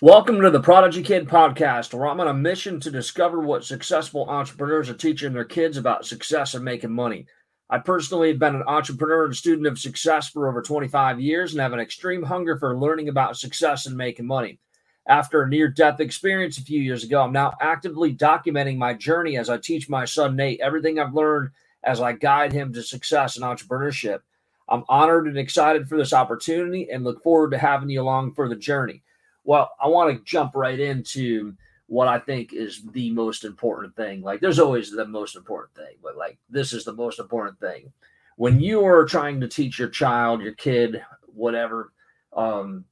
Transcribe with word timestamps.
Welcome 0.00 0.40
to 0.40 0.50
the 0.50 0.60
Prodigy 0.60 1.04
Kid 1.04 1.28
podcast, 1.28 1.94
where 1.94 2.08
I'm 2.08 2.18
on 2.18 2.26
a 2.26 2.34
mission 2.34 2.80
to 2.80 2.90
discover 2.90 3.40
what 3.40 3.64
successful 3.64 4.28
entrepreneurs 4.28 4.90
are 4.90 4.94
teaching 4.94 5.32
their 5.32 5.44
kids 5.44 5.76
about 5.76 6.04
success 6.04 6.54
and 6.54 6.64
making 6.64 6.90
money. 6.90 7.26
I 7.70 7.78
personally 7.78 8.28
have 8.28 8.40
been 8.40 8.56
an 8.56 8.64
entrepreneur 8.66 9.24
and 9.24 9.36
student 9.36 9.68
of 9.68 9.78
success 9.78 10.28
for 10.28 10.48
over 10.48 10.62
25 10.62 11.20
years 11.20 11.52
and 11.52 11.60
have 11.60 11.72
an 11.72 11.78
extreme 11.78 12.24
hunger 12.24 12.58
for 12.58 12.76
learning 12.76 13.08
about 13.08 13.36
success 13.36 13.86
and 13.86 13.96
making 13.96 14.26
money. 14.26 14.58
After 15.06 15.42
a 15.42 15.48
near 15.48 15.68
death 15.68 16.00
experience 16.00 16.58
a 16.58 16.62
few 16.62 16.80
years 16.82 17.04
ago, 17.04 17.22
I'm 17.22 17.32
now 17.32 17.52
actively 17.60 18.12
documenting 18.12 18.76
my 18.76 18.94
journey 18.94 19.38
as 19.38 19.48
I 19.48 19.58
teach 19.58 19.88
my 19.88 20.04
son 20.06 20.34
Nate 20.34 20.60
everything 20.60 20.98
I've 20.98 21.14
learned 21.14 21.50
as 21.84 22.00
I 22.00 22.12
guide 22.12 22.52
him 22.52 22.72
to 22.72 22.82
success 22.82 23.36
and 23.36 23.44
entrepreneurship. 23.44 24.20
I'm 24.68 24.82
honored 24.88 25.28
and 25.28 25.38
excited 25.38 25.88
for 25.88 25.96
this 25.96 26.12
opportunity 26.12 26.90
and 26.90 27.04
look 27.04 27.22
forward 27.22 27.52
to 27.52 27.58
having 27.58 27.90
you 27.90 28.02
along 28.02 28.34
for 28.34 28.48
the 28.48 28.56
journey. 28.56 29.04
Well, 29.44 29.70
I 29.80 29.88
want 29.88 30.16
to 30.16 30.24
jump 30.24 30.52
right 30.54 30.78
into 30.78 31.54
what 31.86 32.08
I 32.08 32.18
think 32.18 32.52
is 32.52 32.82
the 32.92 33.10
most 33.10 33.44
important 33.44 33.94
thing. 33.94 34.22
Like, 34.22 34.40
there's 34.40 34.58
always 34.58 34.90
the 34.90 35.06
most 35.06 35.36
important 35.36 35.74
thing, 35.74 35.96
but 36.02 36.16
like, 36.16 36.38
this 36.48 36.72
is 36.72 36.84
the 36.84 36.94
most 36.94 37.18
important 37.18 37.60
thing. 37.60 37.92
When 38.36 38.58
you 38.58 38.84
are 38.84 39.04
trying 39.04 39.40
to 39.40 39.48
teach 39.48 39.78
your 39.78 39.88
child, 39.88 40.40
your 40.40 40.54
kid, 40.54 41.04
whatever, 41.26 41.92
um, 42.32 42.84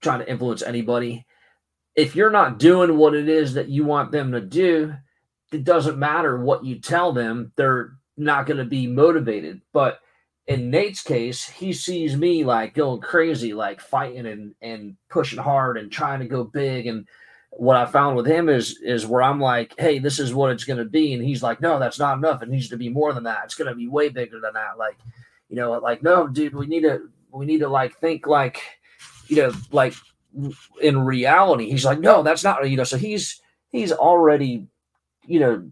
trying 0.00 0.20
to 0.20 0.30
influence 0.30 0.62
anybody, 0.62 1.26
if 1.94 2.16
you're 2.16 2.30
not 2.30 2.58
doing 2.58 2.96
what 2.96 3.14
it 3.14 3.28
is 3.28 3.54
that 3.54 3.68
you 3.68 3.84
want 3.84 4.12
them 4.12 4.32
to 4.32 4.40
do, 4.40 4.94
it 5.52 5.64
doesn't 5.64 5.98
matter 5.98 6.40
what 6.40 6.64
you 6.64 6.80
tell 6.80 7.12
them, 7.12 7.52
they're 7.56 7.92
not 8.16 8.46
going 8.46 8.58
to 8.58 8.64
be 8.64 8.86
motivated. 8.86 9.60
But 9.72 10.00
in 10.46 10.70
Nate's 10.70 11.02
case, 11.02 11.48
he 11.48 11.72
sees 11.72 12.16
me 12.16 12.44
like 12.44 12.74
going 12.74 13.00
crazy, 13.00 13.52
like 13.52 13.80
fighting 13.80 14.26
and 14.26 14.54
and 14.62 14.96
pushing 15.10 15.38
hard 15.38 15.76
and 15.76 15.90
trying 15.90 16.20
to 16.20 16.26
go 16.26 16.44
big. 16.44 16.86
And 16.86 17.06
what 17.50 17.76
I 17.76 17.86
found 17.86 18.16
with 18.16 18.26
him 18.26 18.48
is 18.48 18.78
is 18.82 19.06
where 19.06 19.22
I'm 19.22 19.40
like, 19.40 19.74
hey, 19.78 19.98
this 19.98 20.20
is 20.20 20.34
what 20.34 20.52
it's 20.52 20.64
going 20.64 20.78
to 20.78 20.84
be, 20.84 21.14
and 21.14 21.24
he's 21.24 21.42
like, 21.42 21.60
no, 21.60 21.78
that's 21.78 21.98
not 21.98 22.18
enough. 22.18 22.42
It 22.42 22.48
needs 22.48 22.68
to 22.68 22.76
be 22.76 22.88
more 22.88 23.12
than 23.12 23.24
that. 23.24 23.42
It's 23.44 23.54
going 23.54 23.68
to 23.68 23.74
be 23.74 23.88
way 23.88 24.08
bigger 24.08 24.40
than 24.40 24.54
that. 24.54 24.78
Like, 24.78 24.96
you 25.48 25.56
know, 25.56 25.72
like 25.72 26.02
no, 26.02 26.28
dude, 26.28 26.54
we 26.54 26.66
need 26.66 26.82
to 26.82 27.08
we 27.32 27.44
need 27.46 27.60
to 27.60 27.68
like 27.68 27.98
think 27.98 28.26
like, 28.26 28.62
you 29.26 29.36
know, 29.36 29.52
like 29.72 29.94
in 30.80 31.00
reality. 31.00 31.70
He's 31.70 31.84
like, 31.84 31.98
no, 31.98 32.22
that's 32.22 32.44
not 32.44 32.68
you 32.68 32.76
know. 32.76 32.84
So 32.84 32.98
he's 32.98 33.40
he's 33.70 33.90
already, 33.90 34.68
you 35.26 35.40
know, 35.40 35.68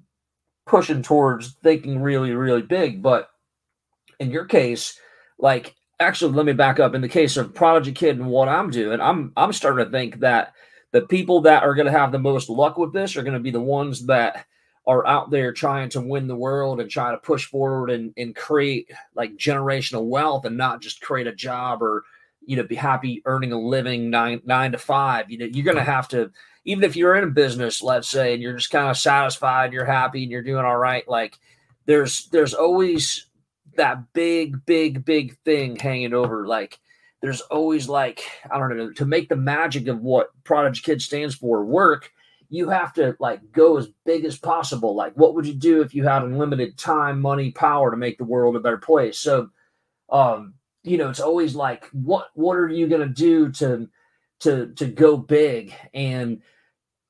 pushing 0.66 1.02
towards 1.02 1.52
thinking 1.62 2.02
really 2.02 2.32
really 2.32 2.62
big, 2.62 3.02
but 3.02 3.30
in 4.20 4.30
your 4.30 4.44
case, 4.44 4.98
like 5.38 5.74
actually, 6.00 6.32
let 6.32 6.46
me 6.46 6.52
back 6.52 6.80
up. 6.80 6.94
In 6.94 7.00
the 7.00 7.08
case 7.08 7.36
of 7.36 7.54
Prodigy 7.54 7.92
Kid 7.92 8.18
and 8.18 8.28
what 8.28 8.48
I'm 8.48 8.70
doing, 8.70 9.00
I'm 9.00 9.32
I'm 9.36 9.52
starting 9.52 9.84
to 9.84 9.90
think 9.90 10.20
that 10.20 10.54
the 10.92 11.02
people 11.02 11.40
that 11.42 11.62
are 11.62 11.74
going 11.74 11.86
to 11.86 11.98
have 11.98 12.12
the 12.12 12.18
most 12.18 12.48
luck 12.48 12.78
with 12.78 12.92
this 12.92 13.16
are 13.16 13.22
going 13.22 13.34
to 13.34 13.40
be 13.40 13.50
the 13.50 13.60
ones 13.60 14.06
that 14.06 14.46
are 14.86 15.06
out 15.06 15.30
there 15.30 15.52
trying 15.52 15.88
to 15.88 16.00
win 16.00 16.26
the 16.26 16.36
world 16.36 16.80
and 16.80 16.90
trying 16.90 17.14
to 17.14 17.18
push 17.18 17.46
forward 17.46 17.90
and, 17.90 18.12
and 18.16 18.36
create 18.36 18.90
like 19.14 19.36
generational 19.36 20.04
wealth 20.04 20.44
and 20.44 20.56
not 20.56 20.80
just 20.80 21.00
create 21.00 21.26
a 21.26 21.34
job 21.34 21.82
or 21.82 22.04
you 22.46 22.56
know 22.56 22.62
be 22.62 22.74
happy 22.74 23.22
earning 23.24 23.52
a 23.52 23.58
living 23.58 24.10
nine 24.10 24.40
nine 24.44 24.72
to 24.72 24.78
five 24.78 25.30
you 25.30 25.38
know 25.38 25.46
you're 25.46 25.64
going 25.64 25.76
to 25.76 25.82
have 25.82 26.06
to 26.06 26.30
even 26.66 26.84
if 26.84 26.94
you're 26.94 27.16
in 27.16 27.24
a 27.24 27.28
business 27.28 27.82
let's 27.82 28.08
say 28.08 28.34
and 28.34 28.42
you're 28.42 28.56
just 28.56 28.70
kind 28.70 28.90
of 28.90 28.96
satisfied 28.98 29.72
you're 29.72 29.84
happy 29.86 30.22
and 30.22 30.30
you're 30.30 30.42
doing 30.42 30.64
all 30.64 30.76
right 30.76 31.08
like 31.08 31.38
there's 31.86 32.26
there's 32.26 32.52
always 32.52 33.26
that 33.76 34.12
big, 34.12 34.64
big, 34.66 35.04
big 35.04 35.36
thing 35.44 35.76
hanging 35.76 36.14
over. 36.14 36.46
Like 36.46 36.78
there's 37.22 37.40
always 37.42 37.88
like, 37.88 38.22
I 38.50 38.58
don't 38.58 38.76
know, 38.76 38.92
to 38.92 39.06
make 39.06 39.28
the 39.28 39.36
magic 39.36 39.88
of 39.88 40.00
what 40.00 40.30
Prodigy 40.44 40.82
Kid 40.82 41.02
stands 41.02 41.34
for 41.34 41.64
work, 41.64 42.10
you 42.50 42.68
have 42.68 42.92
to 42.94 43.16
like 43.18 43.40
go 43.52 43.76
as 43.78 43.88
big 44.04 44.24
as 44.24 44.38
possible. 44.38 44.94
Like 44.94 45.14
what 45.14 45.34
would 45.34 45.46
you 45.46 45.54
do 45.54 45.82
if 45.82 45.94
you 45.94 46.04
had 46.04 46.22
unlimited 46.22 46.78
time, 46.78 47.20
money, 47.20 47.50
power 47.50 47.90
to 47.90 47.96
make 47.96 48.18
the 48.18 48.24
world 48.24 48.56
a 48.56 48.60
better 48.60 48.78
place? 48.78 49.18
So 49.18 49.50
um, 50.10 50.54
you 50.82 50.98
know, 50.98 51.08
it's 51.08 51.20
always 51.20 51.54
like 51.54 51.88
what 51.92 52.28
what 52.34 52.56
are 52.56 52.68
you 52.68 52.86
gonna 52.86 53.08
do 53.08 53.50
to 53.52 53.88
to 54.40 54.72
to 54.74 54.86
go 54.86 55.16
big 55.16 55.74
and 55.94 56.42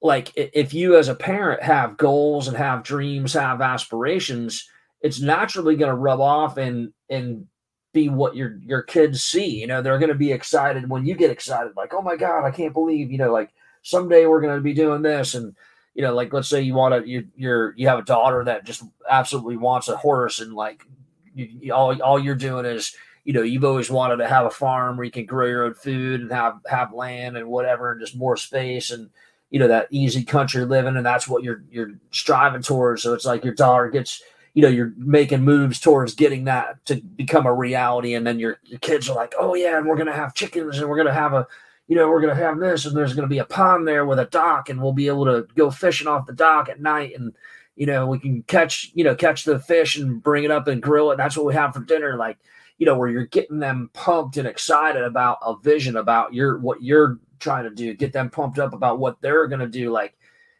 like 0.00 0.32
if 0.36 0.72
you 0.72 0.96
as 0.96 1.08
a 1.08 1.14
parent 1.14 1.62
have 1.62 1.96
goals 1.96 2.46
and 2.46 2.56
have 2.56 2.84
dreams 2.84 3.32
have 3.32 3.60
aspirations 3.60 4.68
it's 5.04 5.20
naturally 5.20 5.76
going 5.76 5.90
to 5.90 5.96
rub 5.96 6.18
off 6.18 6.56
and 6.56 6.90
and 7.10 7.46
be 7.92 8.08
what 8.08 8.34
your 8.34 8.58
your 8.64 8.82
kids 8.82 9.22
see. 9.22 9.60
You 9.60 9.66
know, 9.66 9.82
they're 9.82 9.98
going 9.98 10.08
to 10.08 10.14
be 10.14 10.32
excited 10.32 10.88
when 10.88 11.04
you 11.04 11.14
get 11.14 11.30
excited, 11.30 11.74
like, 11.76 11.92
oh 11.92 12.00
my 12.00 12.16
god, 12.16 12.44
I 12.44 12.50
can't 12.50 12.72
believe, 12.72 13.12
you 13.12 13.18
know, 13.18 13.30
like 13.30 13.50
someday 13.82 14.24
we're 14.24 14.40
going 14.40 14.56
to 14.56 14.62
be 14.62 14.72
doing 14.72 15.02
this, 15.02 15.34
and 15.34 15.54
you 15.94 16.02
know, 16.02 16.14
like 16.14 16.32
let's 16.32 16.48
say 16.48 16.62
you 16.62 16.72
want 16.72 16.94
to, 16.94 17.08
you 17.08 17.28
you're 17.36 17.74
you 17.76 17.86
have 17.86 17.98
a 17.98 18.04
daughter 18.04 18.42
that 18.44 18.64
just 18.64 18.82
absolutely 19.08 19.58
wants 19.58 19.88
a 19.88 19.96
horse, 19.96 20.40
and 20.40 20.54
like 20.54 20.86
you, 21.34 21.48
you, 21.60 21.74
all 21.74 22.00
all 22.02 22.18
you're 22.18 22.34
doing 22.34 22.64
is 22.64 22.96
you 23.24 23.34
know 23.34 23.42
you've 23.42 23.64
always 23.64 23.90
wanted 23.90 24.16
to 24.16 24.26
have 24.26 24.46
a 24.46 24.50
farm 24.50 24.96
where 24.96 25.04
you 25.04 25.10
can 25.10 25.26
grow 25.26 25.46
your 25.46 25.64
own 25.64 25.74
food 25.74 26.22
and 26.22 26.32
have 26.32 26.60
have 26.66 26.94
land 26.94 27.36
and 27.36 27.46
whatever 27.46 27.92
and 27.92 28.00
just 28.00 28.16
more 28.16 28.38
space 28.38 28.90
and 28.90 29.10
you 29.50 29.58
know 29.58 29.68
that 29.68 29.88
easy 29.90 30.24
country 30.24 30.64
living 30.64 30.96
and 30.96 31.06
that's 31.06 31.28
what 31.28 31.42
you're 31.42 31.62
you're 31.70 31.92
striving 32.10 32.60
towards 32.60 33.02
so 33.02 33.14
it's 33.14 33.24
like 33.24 33.44
your 33.44 33.54
daughter 33.54 33.88
gets 33.88 34.22
you 34.54 34.62
know 34.62 34.68
you're 34.68 34.92
making 34.96 35.42
moves 35.42 35.80
towards 35.80 36.14
getting 36.14 36.44
that 36.44 36.84
to 36.86 36.96
become 36.96 37.44
a 37.44 37.52
reality. 37.52 38.14
And 38.14 38.26
then 38.26 38.38
your, 38.38 38.58
your 38.64 38.78
kids 38.78 39.10
are 39.10 39.16
like 39.16 39.34
oh 39.38 39.54
yeah 39.54 39.76
and 39.76 39.86
we're 39.86 39.96
to 40.06 40.12
have 40.12 40.34
chickens 40.34 40.78
and 40.78 40.88
we're 40.88 40.96
to 41.06 41.12
have 41.12 41.34
a 41.34 41.46
you 41.88 41.96
know 41.96 42.08
we're 42.08 42.22
to 42.34 42.42
have 42.42 42.58
this 42.58 42.86
and 42.86 42.96
there's 42.96 43.14
to 43.14 43.26
be 43.26 43.38
a 43.38 43.44
pond 43.44 43.86
there 43.86 44.06
with 44.06 44.18
a 44.18 44.26
dock 44.26 44.70
and 44.70 44.80
we'll 44.80 44.92
be 44.92 45.08
able 45.08 45.26
to 45.26 45.46
go 45.54 45.70
fishing 45.70 46.06
off 46.06 46.26
the 46.26 46.32
dock 46.32 46.68
at 46.68 46.80
night. 46.80 47.12
And 47.18 47.34
you 47.76 47.86
know 47.86 48.06
we 48.06 48.18
can 48.18 48.42
catch 48.44 48.92
you 48.94 49.04
know 49.04 49.14
catch 49.14 49.44
the 49.44 49.58
fish 49.58 49.96
and 49.96 50.22
bring 50.22 50.44
it 50.44 50.50
up 50.50 50.68
and 50.68 50.80
grill 50.80 51.10
it. 51.10 51.16
That's 51.16 51.36
what 51.36 51.46
we 51.46 51.54
have 51.54 51.74
for 51.74 51.80
dinner. 51.80 52.16
Like 52.16 52.38
you 52.78 52.86
know 52.86 52.96
where 52.96 53.08
you're 53.08 53.26
getting 53.26 53.58
them 53.58 53.90
pumped 53.92 54.36
and 54.36 54.46
excited 54.46 55.02
about 55.02 55.38
a 55.42 55.56
vision 55.56 55.96
about 55.96 56.32
your 56.32 56.58
what 56.58 56.82
you're 56.82 57.18
trying 57.40 57.64
to 57.64 57.70
do 57.70 57.92
get 57.92 58.12
them 58.12 58.30
pumped 58.30 58.58
up 58.60 58.72
about 58.72 59.00
what 59.00 59.20
they're 59.20 59.48
to 59.58 59.66
do. 59.66 59.90
Like 59.90 60.16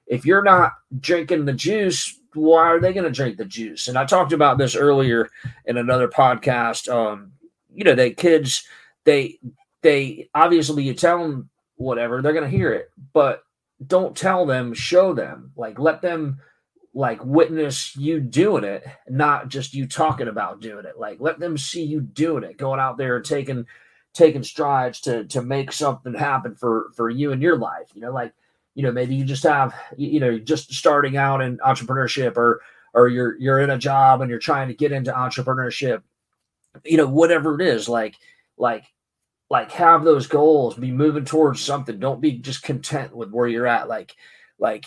if 0.06 0.26
you're 0.26 0.42
not 0.42 0.72
drinking 1.00 1.44
the 1.44 1.52
juice 1.52 2.18
why 2.34 2.64
are 2.64 2.80
they 2.80 2.92
going 2.92 3.04
to 3.04 3.10
drink 3.10 3.36
the 3.36 3.44
juice? 3.44 3.88
And 3.88 3.96
I 3.96 4.04
talked 4.04 4.32
about 4.32 4.58
this 4.58 4.76
earlier 4.76 5.30
in 5.64 5.76
another 5.76 6.08
podcast. 6.08 6.92
Um, 6.92 7.32
you 7.72 7.84
know, 7.84 7.94
they 7.94 8.10
kids, 8.10 8.66
they 9.04 9.38
they 9.82 10.28
obviously 10.34 10.82
you 10.82 10.94
tell 10.94 11.22
them 11.22 11.50
whatever, 11.76 12.22
they're 12.22 12.32
going 12.32 12.50
to 12.50 12.56
hear 12.56 12.72
it, 12.72 12.90
but 13.12 13.44
don't 13.86 14.16
tell 14.16 14.46
them, 14.46 14.74
show 14.74 15.14
them. 15.14 15.52
Like 15.56 15.78
let 15.78 16.02
them 16.02 16.40
like 16.94 17.24
witness 17.24 17.96
you 17.96 18.20
doing 18.20 18.64
it, 18.64 18.84
not 19.08 19.48
just 19.48 19.74
you 19.74 19.86
talking 19.86 20.28
about 20.28 20.60
doing 20.60 20.84
it. 20.84 20.98
Like 20.98 21.18
let 21.20 21.38
them 21.38 21.58
see 21.58 21.84
you 21.84 22.00
doing 22.00 22.44
it, 22.44 22.56
going 22.56 22.80
out 22.80 22.96
there 22.96 23.16
and 23.16 23.24
taking 23.24 23.66
taking 24.12 24.44
strides 24.44 25.00
to 25.00 25.24
to 25.24 25.42
make 25.42 25.72
something 25.72 26.14
happen 26.14 26.54
for 26.54 26.90
for 26.94 27.10
you 27.10 27.32
and 27.32 27.42
your 27.42 27.58
life. 27.58 27.90
You 27.94 28.02
know, 28.02 28.12
like 28.12 28.32
you 28.74 28.82
know 28.82 28.92
maybe 28.92 29.14
you 29.14 29.24
just 29.24 29.42
have 29.44 29.74
you 29.96 30.20
know 30.20 30.38
just 30.38 30.72
starting 30.72 31.16
out 31.16 31.40
in 31.40 31.58
entrepreneurship 31.58 32.36
or 32.36 32.60
or 32.92 33.08
you're 33.08 33.38
you're 33.38 33.60
in 33.60 33.70
a 33.70 33.78
job 33.78 34.20
and 34.20 34.30
you're 34.30 34.38
trying 34.38 34.68
to 34.68 34.74
get 34.74 34.92
into 34.92 35.12
entrepreneurship 35.12 36.02
you 36.84 36.96
know 36.96 37.06
whatever 37.06 37.60
it 37.60 37.66
is 37.66 37.88
like 37.88 38.16
like 38.56 38.84
like 39.50 39.70
have 39.72 40.04
those 40.04 40.26
goals 40.26 40.74
be 40.74 40.90
moving 40.90 41.24
towards 41.24 41.60
something. 41.60 41.98
Don't 41.98 42.20
be 42.20 42.32
just 42.32 42.62
content 42.62 43.14
with 43.14 43.30
where 43.30 43.46
you're 43.46 43.66
at. 43.66 43.88
Like 43.88 44.16
like 44.58 44.86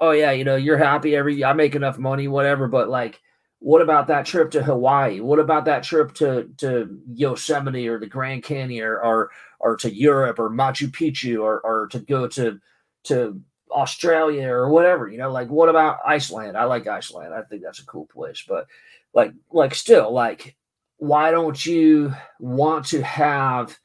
oh 0.00 0.10
yeah 0.10 0.30
you 0.30 0.44
know 0.44 0.56
you're 0.56 0.78
happy 0.78 1.16
every 1.16 1.42
i 1.44 1.52
make 1.52 1.74
enough 1.74 1.98
money 1.98 2.28
whatever 2.28 2.68
but 2.68 2.88
like 2.88 3.20
what 3.60 3.82
about 3.82 4.06
that 4.06 4.24
trip 4.24 4.52
to 4.52 4.62
hawaii? 4.62 5.20
What 5.20 5.40
about 5.40 5.64
that 5.64 5.82
trip 5.82 6.14
to 6.14 6.48
to 6.58 7.00
yosemite 7.12 7.88
or 7.88 7.98
the 7.98 8.06
grand 8.06 8.44
canyon 8.44 8.84
or 8.84 9.00
or, 9.02 9.30
or 9.58 9.76
to 9.78 9.92
europe 9.92 10.38
or 10.38 10.48
machu 10.48 10.88
picchu 10.88 11.42
or 11.42 11.60
or 11.60 11.88
to 11.88 11.98
go 11.98 12.28
to 12.28 12.60
to 13.08 13.40
Australia 13.70 14.48
or 14.48 14.70
whatever, 14.70 15.08
you 15.08 15.18
know, 15.18 15.30
like 15.30 15.48
what 15.48 15.68
about 15.68 15.98
Iceland? 16.06 16.56
I 16.56 16.64
like 16.64 16.86
Iceland. 16.86 17.34
I 17.34 17.42
think 17.42 17.62
that's 17.62 17.80
a 17.80 17.86
cool 17.86 18.06
place, 18.06 18.44
but 18.46 18.66
like 19.14 19.32
like 19.50 19.74
still 19.74 20.12
like 20.12 20.56
why 20.98 21.30
don't 21.30 21.64
you 21.64 22.12
want 22.40 22.86
to 22.86 23.02
have 23.02 23.78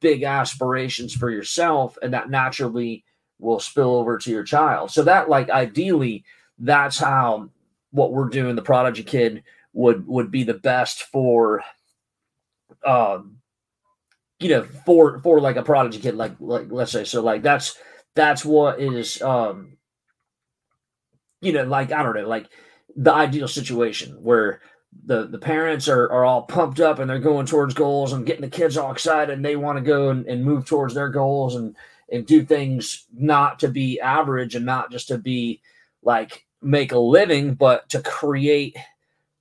big 0.00 0.22
aspirations 0.22 1.14
for 1.14 1.30
yourself 1.30 1.98
and 2.02 2.12
that 2.14 2.30
naturally 2.30 3.04
will 3.38 3.60
spill 3.60 3.94
over 3.94 4.18
to 4.18 4.30
your 4.30 4.44
child. 4.44 4.90
So 4.90 5.02
that 5.04 5.28
like 5.28 5.50
ideally 5.50 6.24
that's 6.58 6.98
how 6.98 7.50
what 7.90 8.12
we're 8.12 8.28
doing 8.28 8.56
the 8.56 8.62
prodigy 8.62 9.02
kid 9.02 9.42
would 9.72 10.06
would 10.06 10.30
be 10.30 10.42
the 10.42 10.54
best 10.54 11.04
for 11.04 11.62
um 12.84 13.36
you 14.40 14.48
know 14.48 14.64
for 14.84 15.20
for 15.20 15.40
like 15.40 15.56
a 15.56 15.62
prodigy 15.62 15.98
kid 15.98 16.14
like 16.14 16.32
like 16.40 16.66
let's 16.70 16.92
say 16.92 17.04
so 17.04 17.22
like 17.22 17.42
that's 17.42 17.78
that's 18.18 18.44
what 18.44 18.80
is 18.80 19.22
um 19.22 19.76
you 21.40 21.52
know 21.52 21.64
like 21.64 21.92
i 21.92 22.02
don't 22.02 22.16
know 22.16 22.28
like 22.28 22.48
the 22.96 23.12
ideal 23.12 23.48
situation 23.48 24.12
where 24.22 24.60
the 25.04 25.26
the 25.26 25.38
parents 25.38 25.88
are, 25.88 26.10
are 26.10 26.24
all 26.24 26.42
pumped 26.42 26.80
up 26.80 26.98
and 26.98 27.08
they're 27.08 27.18
going 27.18 27.46
towards 27.46 27.74
goals 27.74 28.12
and 28.12 28.26
getting 28.26 28.42
the 28.42 28.48
kids 28.48 28.76
all 28.76 28.90
excited 28.90 29.34
and 29.34 29.44
they 29.44 29.56
want 29.56 29.78
to 29.78 29.84
go 29.84 30.10
and, 30.10 30.26
and 30.26 30.44
move 30.44 30.66
towards 30.66 30.94
their 30.94 31.08
goals 31.08 31.54
and 31.54 31.76
and 32.10 32.26
do 32.26 32.42
things 32.42 33.06
not 33.14 33.58
to 33.58 33.68
be 33.68 34.00
average 34.00 34.54
and 34.54 34.64
not 34.64 34.90
just 34.90 35.08
to 35.08 35.18
be 35.18 35.60
like 36.02 36.46
make 36.60 36.92
a 36.92 36.98
living, 36.98 37.54
but 37.54 37.88
to 37.90 38.00
create 38.00 38.76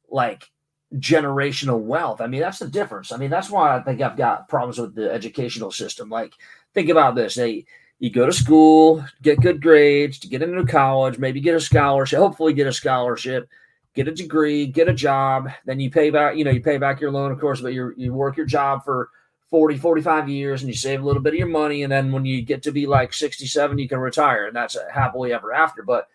like 0.09 0.49
generational 0.95 1.79
wealth. 1.79 2.21
I 2.21 2.27
mean, 2.27 2.41
that's 2.41 2.59
the 2.59 2.67
difference. 2.67 3.11
I 3.11 3.17
mean, 3.17 3.29
that's 3.29 3.49
why 3.49 3.75
I 3.75 3.81
think 3.81 4.01
I've 4.01 4.17
got 4.17 4.49
problems 4.49 4.77
with 4.77 4.95
the 4.95 5.11
educational 5.11 5.71
system. 5.71 6.09
Like, 6.09 6.33
think 6.73 6.89
about 6.89 7.15
this. 7.15 7.35
They 7.35 7.65
you 7.99 8.09
go 8.09 8.25
to 8.25 8.33
school, 8.33 9.03
get 9.21 9.41
good 9.41 9.61
grades, 9.61 10.19
to 10.19 10.27
get 10.27 10.43
into 10.43 10.65
college, 10.65 11.17
maybe 11.17 11.41
get 11.41 11.55
a 11.55 11.59
scholarship, 11.59 12.19
hopefully 12.19 12.53
get 12.53 12.67
a 12.67 12.73
scholarship, 12.73 13.49
get 13.95 14.07
a 14.07 14.11
degree, 14.11 14.67
get 14.67 14.87
a 14.87 14.93
job, 14.93 15.49
then 15.65 15.79
you 15.79 15.89
pay 15.89 16.09
back, 16.09 16.35
you 16.35 16.43
know, 16.43 16.51
you 16.51 16.61
pay 16.61 16.77
back 16.77 17.01
your 17.01 17.11
loan, 17.11 17.31
of 17.31 17.39
course, 17.39 17.61
but 17.61 17.73
you 17.73 17.93
you 17.97 18.13
work 18.13 18.37
your 18.37 18.45
job 18.45 18.83
for 18.83 19.09
40, 19.49 19.77
45 19.77 20.29
years 20.29 20.61
and 20.61 20.69
you 20.69 20.75
save 20.75 21.01
a 21.01 21.05
little 21.05 21.21
bit 21.21 21.33
of 21.33 21.39
your 21.39 21.47
money. 21.47 21.83
And 21.83 21.91
then 21.91 22.11
when 22.11 22.25
you 22.25 22.41
get 22.41 22.63
to 22.63 22.71
be 22.71 22.85
like 22.85 23.13
67, 23.13 23.77
you 23.77 23.87
can 23.87 23.99
retire 23.99 24.47
and 24.47 24.55
that's 24.55 24.77
happily 24.91 25.33
ever 25.33 25.53
after. 25.53 25.83
But 25.83 26.07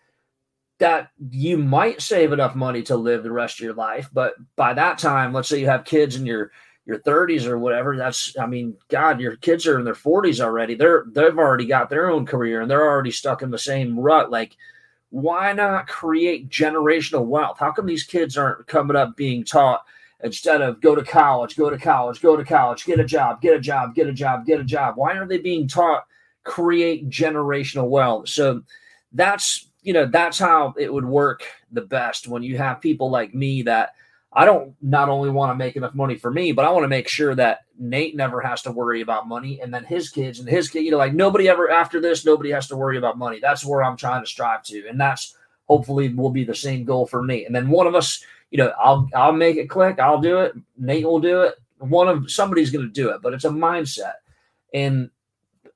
that 0.79 1.11
you 1.29 1.57
might 1.57 2.01
save 2.01 2.31
enough 2.31 2.55
money 2.55 2.83
to 2.83 2.95
live 2.95 3.23
the 3.23 3.31
rest 3.31 3.59
of 3.59 3.63
your 3.63 3.73
life. 3.73 4.09
But 4.13 4.35
by 4.55 4.73
that 4.73 4.97
time, 4.97 5.33
let's 5.33 5.47
say 5.47 5.59
you 5.59 5.67
have 5.67 5.85
kids 5.85 6.15
in 6.15 6.25
your 6.25 6.51
your 6.85 6.99
30s 6.99 7.45
or 7.45 7.57
whatever, 7.57 7.95
that's 7.95 8.37
I 8.37 8.45
mean, 8.45 8.75
God, 8.89 9.19
your 9.19 9.37
kids 9.37 9.65
are 9.67 9.79
in 9.79 9.85
their 9.85 9.93
40s 9.93 10.41
already. 10.41 10.75
They're 10.75 11.05
they've 11.07 11.37
already 11.37 11.65
got 11.65 11.89
their 11.89 12.09
own 12.09 12.25
career 12.25 12.61
and 12.61 12.69
they're 12.69 12.87
already 12.87 13.11
stuck 13.11 13.41
in 13.41 13.51
the 13.51 13.57
same 13.57 13.99
rut. 13.99 14.31
Like, 14.31 14.57
why 15.09 15.53
not 15.53 15.87
create 15.87 16.49
generational 16.49 17.25
wealth? 17.25 17.57
How 17.59 17.71
come 17.71 17.85
these 17.85 18.03
kids 18.03 18.37
aren't 18.37 18.67
coming 18.67 18.97
up 18.97 19.15
being 19.15 19.45
taught 19.45 19.83
instead 20.23 20.61
of 20.61 20.81
go 20.81 20.95
to 20.95 21.03
college, 21.03 21.55
go 21.55 21.69
to 21.69 21.77
college, 21.77 22.21
go 22.21 22.35
to 22.35 22.43
college, 22.43 22.85
get 22.85 22.99
a 22.99 23.05
job, 23.05 23.41
get 23.41 23.55
a 23.55 23.59
job, 23.59 23.95
get 23.95 24.07
a 24.07 24.13
job, 24.13 24.45
get 24.45 24.59
a 24.59 24.63
job? 24.63 24.97
Why 24.97 25.15
aren't 25.15 25.29
they 25.29 25.37
being 25.37 25.67
taught 25.67 26.05
create 26.43 27.09
generational 27.09 27.87
wealth? 27.87 28.27
So 28.27 28.61
that's 29.13 29.69
you 29.83 29.93
know 29.93 30.05
that's 30.05 30.39
how 30.39 30.73
it 30.77 30.91
would 30.91 31.05
work 31.05 31.43
the 31.71 31.81
best 31.81 32.27
when 32.27 32.43
you 32.43 32.57
have 32.57 32.81
people 32.81 33.09
like 33.09 33.33
me 33.33 33.61
that 33.63 33.93
I 34.35 34.45
don't 34.45 34.75
not 34.81 35.09
only 35.09 35.29
want 35.29 35.51
to 35.51 35.55
make 35.55 35.75
enough 35.75 35.93
money 35.93 36.15
for 36.15 36.31
me, 36.31 36.51
but 36.51 36.65
I 36.65 36.71
want 36.71 36.83
to 36.83 36.89
make 36.89 37.07
sure 37.07 37.35
that 37.35 37.61
Nate 37.77 38.15
never 38.15 38.41
has 38.41 38.61
to 38.63 38.71
worry 38.71 39.01
about 39.01 39.27
money, 39.27 39.61
and 39.61 39.73
then 39.73 39.83
his 39.83 40.09
kids 40.09 40.39
and 40.39 40.49
his 40.49 40.69
kid, 40.69 40.81
you 40.81 40.91
know, 40.91 40.97
like 40.97 41.13
nobody 41.13 41.47
ever 41.49 41.69
after 41.69 42.01
this, 42.01 42.25
nobody 42.25 42.51
has 42.51 42.67
to 42.67 42.75
worry 42.75 42.97
about 42.97 43.17
money. 43.17 43.39
That's 43.39 43.65
where 43.65 43.83
I'm 43.83 43.97
trying 43.97 44.23
to 44.23 44.29
strive 44.29 44.63
to, 44.63 44.87
and 44.87 44.99
that's 44.99 45.37
hopefully 45.67 46.13
will 46.13 46.29
be 46.29 46.43
the 46.43 46.55
same 46.55 46.83
goal 46.83 47.05
for 47.05 47.25
Nate. 47.25 47.45
And 47.45 47.55
then 47.55 47.69
one 47.69 47.87
of 47.87 47.95
us 47.95 48.23
you 48.53 48.57
know, 48.57 48.71
I'll 48.79 49.09
I'll 49.15 49.33
make 49.33 49.57
it 49.57 49.67
click. 49.67 49.99
I'll 49.99 50.21
do 50.21 50.37
it. 50.41 50.53
Nate 50.77 51.05
will 51.05 51.19
do 51.19 51.41
it. 51.41 51.55
One 51.79 52.07
of 52.07 52.29
somebody's 52.29 52.71
to 52.71 52.87
do 52.87 53.09
it, 53.09 53.19
but 53.23 53.33
it's 53.33 53.45
a 53.45 53.49
mindset. 53.49 54.13
And 54.75 55.09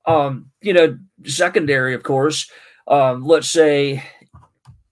um, 0.05 0.51
you 0.61 0.73
know, 0.73 0.95
secondary, 1.25 1.95
of 1.95 2.03
course. 2.03 2.49
Um, 2.87 3.25
let's 3.25 3.49
say, 3.49 4.03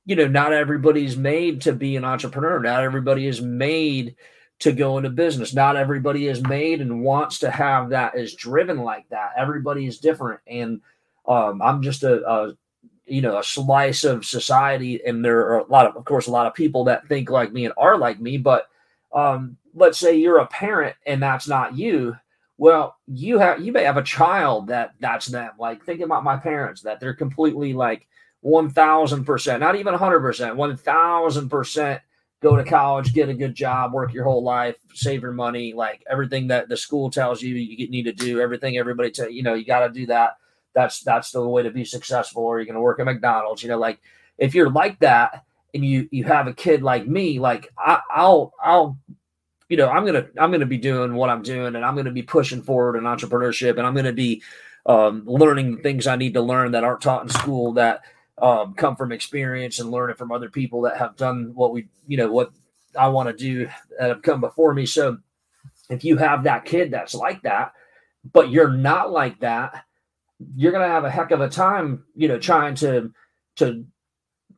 you 0.06 0.16
know, 0.16 0.28
not 0.28 0.54
everybody's 0.54 1.18
made 1.18 1.62
to 1.62 1.74
be 1.74 1.96
an 1.96 2.06
entrepreneur. 2.06 2.60
Not 2.60 2.84
everybody 2.84 3.28
is 3.28 3.42
made 3.42 4.16
to 4.60 4.72
go 4.72 4.98
into 4.98 5.10
business. 5.10 5.54
Not 5.54 5.75
everybody 5.75 6.28
is 6.28 6.42
made 6.44 6.80
and 6.80 7.02
wants 7.02 7.40
to 7.40 7.52
have 7.52 7.90
that 7.90 8.16
is 8.16 8.36
driven 8.36 8.80
like 8.80 9.10
that. 9.10 9.31
Everybody 9.36 9.88
is 9.88 10.00
different, 10.00 10.40
and 10.48 10.81
um, 11.28 11.62
I'm 11.62 11.81
just 11.81 12.04
a, 12.04 12.28
a 12.30 12.54
you 13.06 13.22
know 13.22 13.38
a 13.38 13.44
slice 13.44 14.04
of 14.04 14.25
society 14.25 15.00
and 15.06 15.24
there 15.24 15.40
are 15.40 15.60
a 15.60 15.68
lot 15.68 15.86
of 15.86 15.96
of 15.96 16.06
course 16.06 16.28
a 16.28 16.31
lot 16.31 16.48
of 16.48 16.54
people 16.54 16.86
that 16.86 17.07
think 17.07 17.30
like 17.30 17.54
me 17.54 17.66
and 17.66 17.74
are 17.78 17.98
like 17.98 18.19
me 18.19 18.38
but 18.38 18.68
um, 19.13 19.57
let's 19.74 20.00
say 20.00 20.16
you're 20.16 20.40
a 20.40 20.48
parent 20.48 20.96
and 21.06 21.22
that's 21.22 21.48
not 21.48 21.78
you 21.78 22.16
well 22.57 22.96
you 23.07 23.38
have 23.38 23.62
you 23.62 23.72
may 23.72 23.84
have 23.84 23.98
a 23.98 24.04
child 24.04 24.68
that 24.68 24.94
that's 25.00 25.28
them 25.28 25.52
like 25.60 25.84
think 25.84 26.02
about 26.02 26.24
my 26.24 26.36
parents 26.36 26.81
that 26.81 27.00
they're 27.00 27.13
completely 27.13 27.74
like 27.74 28.07
1000% 28.45 29.59
not 29.59 29.75
even 29.75 29.94
100% 29.94 30.56
1000% 30.56 32.01
go 32.42 32.56
to 32.56 32.63
college 32.63 33.13
get 33.13 33.30
a 33.30 33.33
good 33.33 33.56
job 33.56 33.92
work 33.92 34.13
your 34.13 34.24
whole 34.24 34.44
life 34.44 34.75
save 34.94 35.24
your 35.24 35.31
money 35.31 35.74
like 35.74 36.03
everything 36.09 36.47
that 36.47 36.69
the 36.69 36.77
school 36.77 37.09
tells 37.09 37.42
you 37.42 37.56
you 37.56 37.89
need 37.89 38.03
to 38.03 38.13
do 38.13 38.39
everything 38.39 38.77
everybody 38.77 39.09
tell 39.09 39.30
you 39.30 39.42
know 39.42 39.56
you 39.56 39.65
got 39.65 39.88
to 39.88 39.92
do 39.92 40.06
that. 40.06 40.38
That's 40.74 41.00
that's 41.00 41.31
the 41.31 41.47
way 41.47 41.63
to 41.63 41.71
be 41.71 41.86
successful 41.86 42.44
or 42.44 42.59
you're 42.59 42.65
going 42.65 42.75
to 42.75 42.81
work 42.81 43.00
at 43.00 43.06
mcdonald's 43.06 43.63
you 43.63 43.69
know 43.69 43.80
like 43.80 44.00
if 44.38 44.53
you're 44.53 44.69
like 44.69 45.00
that 45.00 45.45
and 45.74 45.83
you 45.83 46.07
you 46.12 46.24
have 46.25 46.47
a 46.47 46.53
kid 46.53 46.83
like 46.83 47.07
me 47.07 47.39
like 47.39 47.71
I, 47.77 48.01
i'll 48.13 48.53
i'll 48.63 48.97
you 49.69 49.77
know 49.77 49.89
i'm 49.89 50.06
gonna 50.06 50.27
i'm 50.38 50.51
gonna 50.51 50.65
be 50.65 50.77
doing 50.77 51.15
what 51.15 51.30
i'm 51.30 51.42
doing 51.42 51.75
and 51.75 51.83
i'm 51.83 51.95
gonna 51.95 52.12
be 52.12 52.21
pushing 52.21 52.62
forward 52.62 52.97
in 52.97 53.03
entrepreneurship 53.06 53.77
and 53.77 53.88
i'm 53.88 53.95
gonna 53.95 54.13
be 54.13 54.44
um, 54.86 55.24
learning 55.25 55.81
things 55.81 56.06
i 56.06 56.15
need 56.15 56.36
to 56.36 56.42
learn 56.42 56.71
that 56.74 56.83
aren't 56.83 57.01
taught 57.01 57.24
in 57.24 57.30
school 57.30 57.74
that 57.74 58.01
um, 58.42 58.74
come 58.74 58.96
from 58.96 59.12
experience 59.12 59.80
and 59.80 59.92
learning 59.92 60.16
from 60.16 60.32
other 60.32 60.50
people 60.50 60.82
that 60.82 60.98
have 60.98 61.16
done 61.16 61.52
what 61.56 61.72
we 61.72 61.88
you 62.08 62.18
know 62.18 62.32
what 62.32 62.52
i 62.98 63.08
want 63.08 63.30
to 63.30 63.36
do 63.36 63.68
that 64.00 64.10
have 64.10 64.22
come 64.22 64.42
before 64.42 64.74
me 64.74 64.86
so 64.86 65.18
if 65.90 66.04
you 66.04 66.18
have 66.18 66.44
that 66.44 66.66
kid 66.66 66.92
that's 66.92 67.16
like 67.16 67.42
that 67.44 67.72
but 68.34 68.50
you're 68.50 68.72
not 68.72 69.12
like 69.12 69.40
that 69.40 69.86
you're 70.56 70.72
going 70.72 70.88
to 70.88 70.94
have 70.94 71.06
a 71.06 71.12
heck 71.12 71.32
of 71.32 71.42
a 71.42 71.50
time, 71.50 72.04
you 72.16 72.28
know, 72.28 72.40
trying 72.40 72.76
to 72.76 73.12
to 73.58 73.86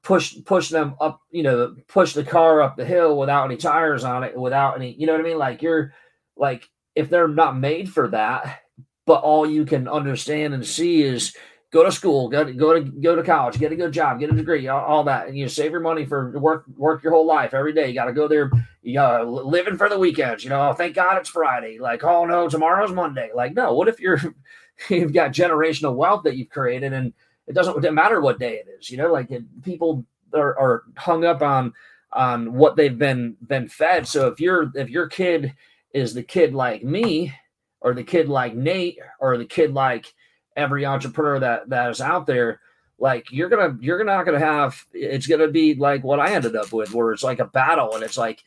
push 0.01 0.35
push 0.45 0.69
them 0.69 0.95
up, 0.99 1.21
you 1.31 1.43
know, 1.43 1.75
push 1.87 2.13
the 2.13 2.23
car 2.23 2.61
up 2.61 2.77
the 2.77 2.85
hill 2.85 3.17
without 3.17 3.45
any 3.45 3.57
tires 3.57 4.03
on 4.03 4.23
it, 4.23 4.35
without 4.35 4.75
any, 4.75 4.93
you 4.93 5.05
know 5.05 5.13
what 5.13 5.21
I 5.21 5.25
mean? 5.25 5.37
Like 5.37 5.61
you're 5.61 5.93
like 6.35 6.67
if 6.95 7.09
they're 7.09 7.27
not 7.27 7.57
made 7.57 7.91
for 7.91 8.07
that, 8.09 8.61
but 9.05 9.21
all 9.21 9.49
you 9.49 9.65
can 9.65 9.87
understand 9.87 10.53
and 10.53 10.65
see 10.65 11.03
is 11.03 11.35
go 11.71 11.83
to 11.83 11.91
school, 11.91 12.29
go 12.29 12.43
to 12.43 12.53
go 12.53 12.73
to 12.73 12.81
go 12.81 13.15
to 13.15 13.23
college, 13.23 13.59
get 13.59 13.71
a 13.71 13.75
good 13.75 13.91
job, 13.91 14.19
get 14.19 14.31
a 14.31 14.35
degree, 14.35 14.67
all, 14.67 14.83
all 14.83 15.03
that, 15.03 15.27
and 15.27 15.37
you 15.37 15.47
save 15.49 15.71
your 15.71 15.81
money 15.81 16.05
for 16.05 16.31
work 16.39 16.65
work 16.77 17.03
your 17.03 17.11
whole 17.11 17.25
life 17.25 17.53
every 17.53 17.73
day. 17.73 17.87
You 17.87 17.93
got 17.93 18.05
to 18.05 18.13
go 18.13 18.27
there. 18.27 18.51
You 18.81 18.93
got 18.93 19.27
living 19.27 19.77
for 19.77 19.89
the 19.89 19.99
weekends. 19.99 20.43
You 20.43 20.49
know, 20.49 20.69
oh, 20.69 20.73
thank 20.73 20.95
God 20.95 21.17
it's 21.17 21.29
Friday. 21.29 21.79
Like, 21.79 22.03
oh 22.03 22.25
no, 22.25 22.47
tomorrow's 22.47 22.91
Monday. 22.91 23.31
Like, 23.35 23.53
no. 23.53 23.73
What 23.73 23.87
if 23.87 23.99
you're 23.99 24.19
you've 24.89 25.13
got 25.13 25.31
generational 25.31 25.95
wealth 25.95 26.23
that 26.23 26.37
you've 26.37 26.49
created, 26.49 26.93
and 26.93 27.13
it 27.47 27.53
doesn't, 27.53 27.77
it 27.77 27.81
doesn't 27.81 27.95
matter 27.95 28.21
what 28.21 28.39
day 28.39 28.55
it 28.55 28.67
is. 28.79 28.89
You 28.89 28.97
know, 28.97 29.11
like 29.11 29.31
it, 29.31 29.43
people 29.63 30.05
are, 30.33 30.57
are 30.57 30.83
hung 30.95 31.25
up 31.25 31.41
on 31.41 31.73
on 32.13 32.53
what 32.53 32.75
they've 32.75 32.97
been 32.97 33.35
been 33.45 33.67
fed. 33.67 34.07
So 34.07 34.27
if 34.27 34.39
you're 34.39 34.71
if 34.75 34.89
your 34.89 35.07
kid 35.07 35.53
is 35.93 36.13
the 36.13 36.23
kid 36.23 36.53
like 36.53 36.83
me, 36.83 37.33
or 37.81 37.93
the 37.93 38.03
kid 38.03 38.29
like 38.29 38.55
Nate, 38.55 38.99
or 39.19 39.37
the 39.37 39.45
kid 39.45 39.73
like 39.73 40.13
every 40.57 40.85
entrepreneur 40.85 41.39
that 41.39 41.69
that 41.69 41.89
is 41.89 42.01
out 42.01 42.25
there, 42.25 42.59
like 42.99 43.31
you're 43.31 43.49
gonna 43.49 43.77
you're 43.79 44.03
not 44.03 44.25
gonna 44.25 44.39
have 44.39 44.83
it's 44.91 45.27
gonna 45.27 45.47
be 45.47 45.75
like 45.75 46.03
what 46.03 46.19
I 46.19 46.33
ended 46.33 46.57
up 46.57 46.73
with, 46.73 46.93
where 46.93 47.13
it's 47.13 47.23
like 47.23 47.39
a 47.39 47.45
battle, 47.45 47.95
and 47.95 48.03
it's 48.03 48.17
like 48.17 48.43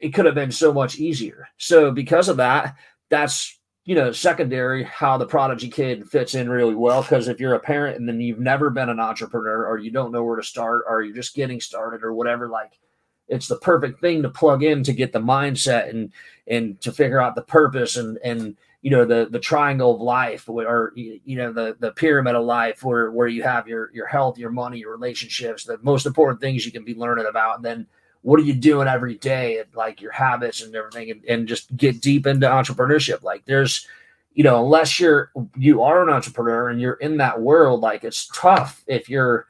it 0.00 0.14
could 0.14 0.24
have 0.24 0.34
been 0.34 0.52
so 0.52 0.72
much 0.72 0.98
easier. 0.98 1.48
So 1.58 1.90
because 1.90 2.28
of 2.28 2.38
that, 2.38 2.76
that's 3.10 3.60
you 3.84 3.94
know, 3.94 4.12
secondary 4.12 4.84
how 4.84 5.18
the 5.18 5.26
prodigy 5.26 5.68
kid 5.68 6.08
fits 6.08 6.34
in 6.34 6.48
really 6.48 6.74
well. 6.74 7.02
Because 7.02 7.28
if 7.28 7.40
you're 7.40 7.54
a 7.54 7.60
parent 7.60 7.98
and 7.98 8.08
then 8.08 8.20
you've 8.20 8.38
never 8.38 8.70
been 8.70 8.88
an 8.88 9.00
entrepreneur 9.00 9.66
or 9.66 9.78
you 9.78 9.90
don't 9.90 10.12
know 10.12 10.22
where 10.22 10.36
to 10.36 10.42
start 10.42 10.84
or 10.88 11.02
you're 11.02 11.14
just 11.14 11.34
getting 11.34 11.60
started 11.60 12.04
or 12.04 12.12
whatever, 12.12 12.48
like 12.48 12.78
it's 13.26 13.48
the 13.48 13.56
perfect 13.56 14.00
thing 14.00 14.22
to 14.22 14.28
plug 14.28 14.62
in 14.62 14.82
to 14.84 14.92
get 14.92 15.12
the 15.12 15.18
mindset 15.18 15.90
and 15.90 16.12
and 16.46 16.80
to 16.82 16.92
figure 16.92 17.20
out 17.20 17.34
the 17.34 17.42
purpose 17.42 17.96
and 17.96 18.18
and 18.22 18.56
you 18.82 18.90
know 18.90 19.04
the 19.04 19.28
the 19.30 19.38
triangle 19.38 19.94
of 19.94 20.00
life 20.00 20.48
or 20.48 20.92
you 20.96 21.36
know 21.36 21.52
the 21.52 21.76
the 21.80 21.90
pyramid 21.92 22.34
of 22.34 22.44
life 22.44 22.82
where 22.82 23.10
where 23.10 23.28
you 23.28 23.42
have 23.42 23.68
your 23.68 23.90
your 23.92 24.06
health 24.06 24.38
your 24.38 24.50
money 24.50 24.78
your 24.78 24.92
relationships 24.92 25.64
the 25.64 25.78
most 25.82 26.06
important 26.06 26.40
things 26.40 26.64
you 26.64 26.72
can 26.72 26.84
be 26.84 26.94
learning 26.94 27.26
about. 27.26 27.56
And 27.56 27.64
then 27.64 27.86
what 28.22 28.40
are 28.40 28.44
you 28.44 28.54
doing 28.54 28.88
every 28.88 29.16
day 29.16 29.58
and 29.58 29.68
like 29.74 30.00
your 30.00 30.12
habits 30.12 30.62
and 30.62 30.74
everything 30.74 31.10
and, 31.10 31.24
and 31.26 31.48
just 31.48 31.74
get 31.76 32.00
deep 32.00 32.26
into 32.26 32.46
entrepreneurship? 32.46 33.22
Like 33.22 33.44
there's 33.44 33.86
you 34.32 34.44
know 34.44 34.64
unless 34.64 34.98
you're 34.98 35.30
you 35.56 35.82
are 35.82 36.02
an 36.02 36.12
entrepreneur 36.12 36.70
and 36.70 36.80
you're 36.80 36.94
in 36.94 37.18
that 37.18 37.40
world 37.40 37.80
like 37.80 38.04
it's 38.04 38.28
tough 38.28 38.82
if 38.86 39.08
you're 39.08 39.46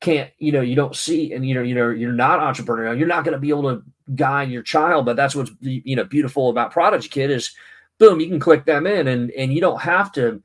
can't 0.00 0.30
you 0.38 0.50
know 0.52 0.62
you 0.62 0.74
don't 0.74 0.96
see 0.96 1.32
and 1.32 1.46
you 1.46 1.54
know 1.54 1.62
you 1.62 1.74
know 1.74 1.88
you're 1.88 2.12
not 2.12 2.40
entrepreneurial. 2.40 2.98
You're 2.98 3.08
not 3.08 3.24
going 3.24 3.34
to 3.34 3.40
be 3.40 3.50
able 3.50 3.74
to 3.74 3.82
guide 4.14 4.50
your 4.50 4.62
child 4.62 5.06
but 5.06 5.16
that's 5.16 5.34
what's 5.34 5.52
you 5.60 5.94
know 5.94 6.04
beautiful 6.04 6.50
about 6.50 6.72
prodigy 6.72 7.08
kid 7.08 7.30
is 7.30 7.54
boom 8.00 8.18
you 8.18 8.26
can 8.26 8.40
click 8.40 8.64
them 8.64 8.88
in 8.88 9.06
and 9.06 9.30
and 9.30 9.52
you 9.52 9.60
don't 9.60 9.80
have 9.80 10.10
to 10.10 10.42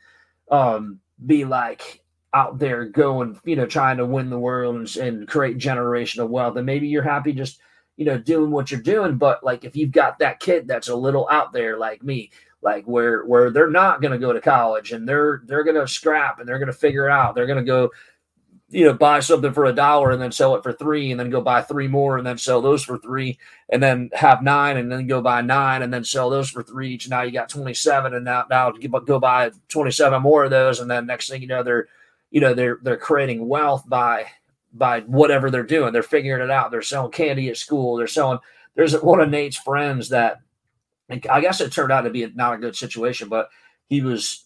um 0.52 1.00
be 1.26 1.46
like 1.46 2.04
out 2.36 2.60
there 2.60 2.84
going, 2.84 3.40
you 3.46 3.56
know, 3.56 3.66
trying 3.66 3.96
to 3.96 4.06
win 4.06 4.30
the 4.30 4.38
world 4.38 4.76
and, 4.76 4.96
and 4.98 5.28
create 5.28 5.58
generational 5.58 6.28
wealth. 6.28 6.58
And 6.58 6.66
maybe 6.66 6.86
you're 6.86 7.02
happy 7.02 7.32
just, 7.32 7.62
you 7.96 8.04
know, 8.04 8.18
doing 8.18 8.52
what 8.52 8.70
you're 8.70 8.82
doing. 8.82 9.18
But 9.18 9.42
like 9.42 9.64
if 9.64 9.76
you've 9.78 9.94
got 9.94 10.20
that 10.20 10.42
kid 10.42 10.68
that's 10.68 10.90
a 10.90 10.96
little 10.96 11.30
out 11.32 11.54
there 11.54 11.78
like 11.78 12.04
me, 12.04 12.32
like 12.62 12.84
where 12.84 13.24
where 13.24 13.52
they're 13.52 13.70
not 13.70 14.02
going 14.02 14.12
to 14.12 14.20
go 14.20 14.34
to 14.34 14.42
college 14.42 14.92
and 14.92 15.08
they're 15.08 15.44
they're 15.46 15.64
going 15.64 15.80
to 15.80 15.88
scrap 15.88 16.40
and 16.40 16.48
they're 16.48 16.60
going 16.60 16.68
to 16.68 16.74
figure 16.74 17.10
out. 17.10 17.36
They're 17.36 17.48
going 17.48 17.60
to 17.60 17.64
go 17.64 17.90
you 18.76 18.84
know, 18.84 18.94
buy 18.94 19.22
something 19.22 19.54
for 19.54 19.66
a 19.66 19.74
dollar 19.74 20.12
and 20.12 20.22
then 20.22 20.34
sell 20.34 20.56
it 20.56 20.64
for 20.64 20.74
three, 20.74 21.12
and 21.12 21.20
then 21.20 21.30
go 21.30 21.40
buy 21.40 21.62
three 21.62 21.88
more 21.88 22.18
and 22.18 22.28
then 22.28 22.38
sell 22.38 22.62
those 22.62 22.84
for 22.84 22.98
three, 22.98 23.40
and 23.70 23.82
then 23.82 24.10
have 24.14 24.44
nine 24.44 24.76
and 24.76 24.92
then 24.92 25.08
go 25.08 25.22
buy 25.22 25.42
nine 25.42 25.82
and 25.82 25.94
then 25.94 26.04
sell 26.04 26.30
those 26.30 26.50
for 26.50 26.62
three 26.62 26.94
each. 26.94 27.10
Now 27.10 27.22
you 27.22 27.32
got 27.32 27.48
27, 27.48 28.14
and 28.14 28.26
now 28.26 28.46
now 28.50 28.72
go 28.72 29.20
buy 29.20 29.52
27 29.70 30.22
more 30.22 30.44
of 30.44 30.52
those, 30.52 30.82
and 30.82 30.92
then 30.92 31.06
next 31.06 31.30
thing 31.30 31.42
you 31.42 31.48
know, 31.48 31.64
they're 31.64 31.88
you 32.32 32.42
know 32.42 32.54
they're 32.54 32.80
they're 32.82 32.98
creating 32.98 33.48
wealth 33.48 33.88
by 33.88 34.26
by 34.74 35.00
whatever 35.02 35.50
they're 35.50 35.64
doing. 35.64 35.94
They're 35.94 36.04
figuring 36.04 36.44
it 36.44 36.52
out. 36.52 36.70
They're 36.70 36.82
selling 36.82 37.12
candy 37.12 37.50
at 37.50 37.58
school. 37.58 37.96
They're 37.96 38.08
selling. 38.08 38.40
There's 38.76 38.94
one 39.02 39.22
of 39.22 39.30
Nate's 39.30 39.58
friends 39.58 40.10
that, 40.10 40.40
I 41.10 41.40
guess 41.40 41.62
it 41.62 41.72
turned 41.72 41.94
out 41.94 42.02
to 42.02 42.10
be 42.10 42.30
not 42.36 42.56
a 42.56 42.58
good 42.58 42.76
situation, 42.76 43.30
but 43.30 43.48
he 43.88 44.02
was 44.02 44.45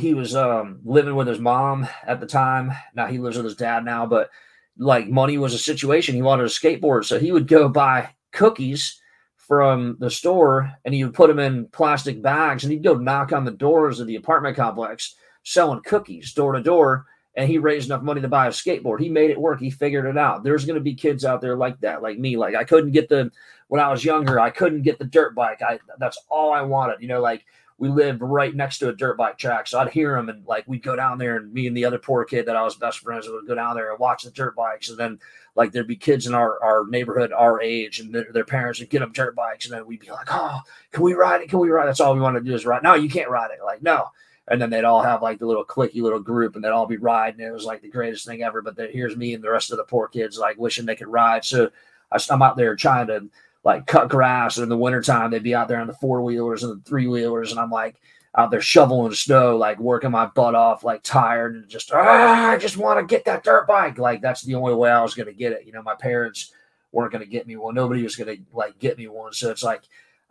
he 0.00 0.14
was 0.14 0.34
um, 0.34 0.80
living 0.84 1.14
with 1.14 1.28
his 1.28 1.38
mom 1.38 1.86
at 2.06 2.20
the 2.20 2.26
time. 2.26 2.72
Now 2.94 3.06
he 3.06 3.18
lives 3.18 3.36
with 3.36 3.44
his 3.44 3.56
dad 3.56 3.84
now, 3.84 4.06
but 4.06 4.30
like 4.76 5.08
money 5.08 5.38
was 5.38 5.54
a 5.54 5.58
situation. 5.58 6.14
He 6.14 6.22
wanted 6.22 6.46
a 6.46 6.48
skateboard, 6.48 7.04
so 7.04 7.18
he 7.18 7.32
would 7.32 7.46
go 7.46 7.68
buy 7.68 8.10
cookies 8.32 9.00
from 9.36 9.96
the 9.98 10.10
store 10.10 10.72
and 10.84 10.94
he 10.94 11.02
would 11.04 11.14
put 11.14 11.28
them 11.28 11.40
in 11.40 11.66
plastic 11.68 12.22
bags 12.22 12.62
and 12.62 12.72
he'd 12.72 12.84
go 12.84 12.94
knock 12.94 13.32
on 13.32 13.44
the 13.44 13.50
doors 13.50 13.98
of 13.98 14.06
the 14.06 14.14
apartment 14.14 14.56
complex 14.56 15.16
selling 15.42 15.82
cookies 15.82 16.32
door 16.32 16.52
to 16.52 16.62
door 16.62 17.04
and 17.34 17.48
he 17.48 17.58
raised 17.58 17.86
enough 17.86 18.02
money 18.02 18.20
to 18.20 18.28
buy 18.28 18.46
a 18.46 18.50
skateboard. 18.50 19.00
He 19.00 19.08
made 19.08 19.30
it 19.30 19.40
work. 19.40 19.60
He 19.60 19.70
figured 19.70 20.06
it 20.06 20.16
out. 20.16 20.44
There's 20.44 20.64
going 20.64 20.76
to 20.76 20.80
be 20.80 20.94
kids 20.94 21.24
out 21.24 21.40
there 21.40 21.56
like 21.56 21.80
that, 21.80 22.02
like 22.02 22.18
me. 22.18 22.36
Like 22.36 22.54
I 22.54 22.64
couldn't 22.64 22.92
get 22.92 23.08
the 23.08 23.30
when 23.68 23.80
I 23.80 23.90
was 23.90 24.04
younger, 24.04 24.38
I 24.38 24.50
couldn't 24.50 24.82
get 24.82 24.98
the 24.98 25.04
dirt 25.04 25.34
bike. 25.34 25.62
I 25.62 25.78
that's 25.98 26.18
all 26.28 26.52
I 26.52 26.62
wanted. 26.62 27.00
You 27.00 27.08
know, 27.08 27.20
like 27.20 27.44
we 27.80 27.88
lived 27.88 28.20
right 28.22 28.54
next 28.54 28.78
to 28.78 28.88
a 28.88 28.94
dirt 28.94 29.16
bike 29.16 29.38
track, 29.38 29.66
so 29.66 29.80
I'd 29.80 29.90
hear 29.90 30.14
them 30.14 30.28
and 30.28 30.46
like 30.46 30.64
we'd 30.68 30.82
go 30.82 30.94
down 30.94 31.18
there, 31.18 31.36
and 31.36 31.52
me 31.52 31.66
and 31.66 31.76
the 31.76 31.84
other 31.84 31.98
poor 31.98 32.24
kid 32.24 32.46
that 32.46 32.56
I 32.56 32.62
was 32.62 32.76
best 32.76 33.00
friends 33.00 33.26
with 33.26 33.34
would 33.34 33.48
go 33.48 33.54
down 33.56 33.74
there 33.74 33.90
and 33.90 33.98
watch 33.98 34.22
the 34.22 34.30
dirt 34.30 34.54
bikes, 34.54 34.88
and 34.88 34.98
then 34.98 35.18
like 35.56 35.72
there'd 35.72 35.88
be 35.88 35.96
kids 35.96 36.28
in 36.28 36.34
our, 36.34 36.62
our 36.62 36.86
neighborhood 36.88 37.32
our 37.32 37.60
age 37.60 37.98
and 37.98 38.14
their, 38.14 38.26
their 38.32 38.44
parents 38.44 38.78
would 38.78 38.88
get 38.88 39.00
them 39.00 39.10
dirt 39.10 39.34
bikes 39.34 39.66
and 39.66 39.74
then 39.74 39.84
we'd 39.84 39.98
be 39.98 40.08
like 40.08 40.28
oh 40.30 40.60
can 40.92 41.02
we 41.02 41.12
ride 41.12 41.40
it 41.40 41.50
can 41.50 41.58
we 41.58 41.68
ride 41.68 41.82
it? 41.82 41.86
that's 41.86 41.98
all 41.98 42.14
we 42.14 42.20
want 42.20 42.36
to 42.36 42.40
do 42.40 42.54
is 42.54 42.64
ride 42.64 42.84
no 42.84 42.94
you 42.94 43.10
can't 43.10 43.28
ride 43.28 43.50
it 43.50 43.58
like 43.64 43.82
no 43.82 44.06
and 44.50 44.60
then 44.60 44.68
they'd 44.68 44.84
all 44.84 45.02
have 45.02 45.22
like 45.22 45.38
the 45.38 45.46
little 45.46 45.64
clicky 45.64 46.02
little 46.02 46.18
group 46.18 46.56
and 46.56 46.64
they'd 46.64 46.70
all 46.70 46.86
be 46.86 46.96
riding. 46.96 47.40
It 47.40 47.52
was 47.52 47.64
like 47.64 47.82
the 47.82 47.88
greatest 47.88 48.26
thing 48.26 48.42
ever. 48.42 48.60
But 48.60 48.74
then 48.74 48.88
here's 48.92 49.16
me 49.16 49.32
and 49.32 49.42
the 49.42 49.50
rest 49.50 49.70
of 49.70 49.76
the 49.76 49.84
poor 49.84 50.08
kids 50.08 50.38
like 50.38 50.58
wishing 50.58 50.86
they 50.86 50.96
could 50.96 51.08
ride. 51.08 51.44
So 51.44 51.70
I, 52.10 52.18
I'm 52.30 52.42
out 52.42 52.56
there 52.56 52.74
trying 52.74 53.06
to 53.06 53.28
like 53.64 53.86
cut 53.86 54.08
grass. 54.08 54.58
or 54.58 54.62
in 54.62 54.68
the 54.68 54.76
wintertime, 54.76 55.30
they'd 55.30 55.42
be 55.42 55.54
out 55.54 55.68
there 55.68 55.80
on 55.80 55.86
the 55.86 55.94
four 55.94 56.22
wheelers 56.22 56.62
and 56.62 56.72
the 56.72 56.88
three 56.88 57.06
wheelers. 57.06 57.50
And 57.50 57.60
I'm 57.60 57.70
like 57.70 58.00
out 58.36 58.50
there 58.50 58.60
shoveling 58.60 59.12
snow, 59.12 59.56
like 59.56 59.78
working 59.78 60.10
my 60.10 60.26
butt 60.26 60.54
off, 60.54 60.84
like 60.84 61.02
tired 61.02 61.54
and 61.54 61.68
just, 61.68 61.90
ah, 61.92 62.50
I 62.50 62.56
just 62.56 62.76
want 62.76 63.00
to 63.00 63.12
get 63.12 63.24
that 63.24 63.44
dirt 63.44 63.66
bike. 63.66 63.98
Like 63.98 64.22
that's 64.22 64.42
the 64.42 64.54
only 64.54 64.74
way 64.74 64.90
I 64.90 65.02
was 65.02 65.14
going 65.14 65.26
to 65.26 65.34
get 65.34 65.52
it. 65.52 65.66
You 65.66 65.72
know, 65.72 65.82
my 65.82 65.94
parents 65.96 66.52
weren't 66.92 67.12
going 67.12 67.24
to 67.24 67.30
get 67.30 67.46
me 67.46 67.56
one. 67.56 67.74
Nobody 67.74 68.02
was 68.02 68.16
going 68.16 68.36
to 68.36 68.42
like 68.52 68.78
get 68.78 68.98
me 68.98 69.08
one. 69.08 69.32
So 69.32 69.50
it's 69.50 69.62
like, 69.62 69.82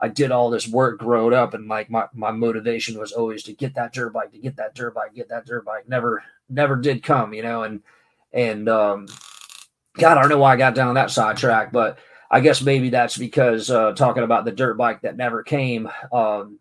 I 0.02 0.08
did 0.08 0.32
all 0.32 0.50
this 0.50 0.68
work 0.68 1.00
growing 1.00 1.34
up, 1.34 1.54
and 1.54 1.68
like 1.68 1.90
my, 1.90 2.08
my 2.14 2.32
motivation 2.32 2.98
was 2.98 3.12
always 3.12 3.44
to 3.44 3.54
get 3.54 3.76
that 3.76 3.94
dirt 3.94 4.14
bike, 4.14 4.32
to 4.32 4.38
get 4.38 4.56
that 4.56 4.74
dirt 4.74 4.96
bike, 4.96 5.14
get 5.14 5.28
that 5.28 5.46
dirt 5.46 5.66
bike. 5.66 5.90
Never 5.90 6.24
never 6.50 6.76
did 6.76 7.04
come, 7.04 7.34
you 7.34 7.44
know, 7.44 7.64
and 7.64 7.82
and 8.32 8.70
um, 8.70 9.08
God, 9.96 10.18
I 10.18 10.22
don't 10.22 10.30
know 10.30 10.38
why 10.38 10.54
I 10.54 10.58
got 10.58 10.76
down 10.76 10.96
that 10.96 11.12
sidetrack, 11.12 11.72
but 11.72 12.00
I 12.32 12.42
guess 12.42 12.62
maybe 12.62 12.90
that's 12.90 13.18
because 13.18 13.70
uh, 13.70 13.94
talking 13.94 14.24
about 14.24 14.46
the 14.46 14.52
dirt 14.52 14.76
bike 14.76 15.02
that 15.02 15.18
never 15.18 15.44
came. 15.44 15.90
Um, 16.12 16.60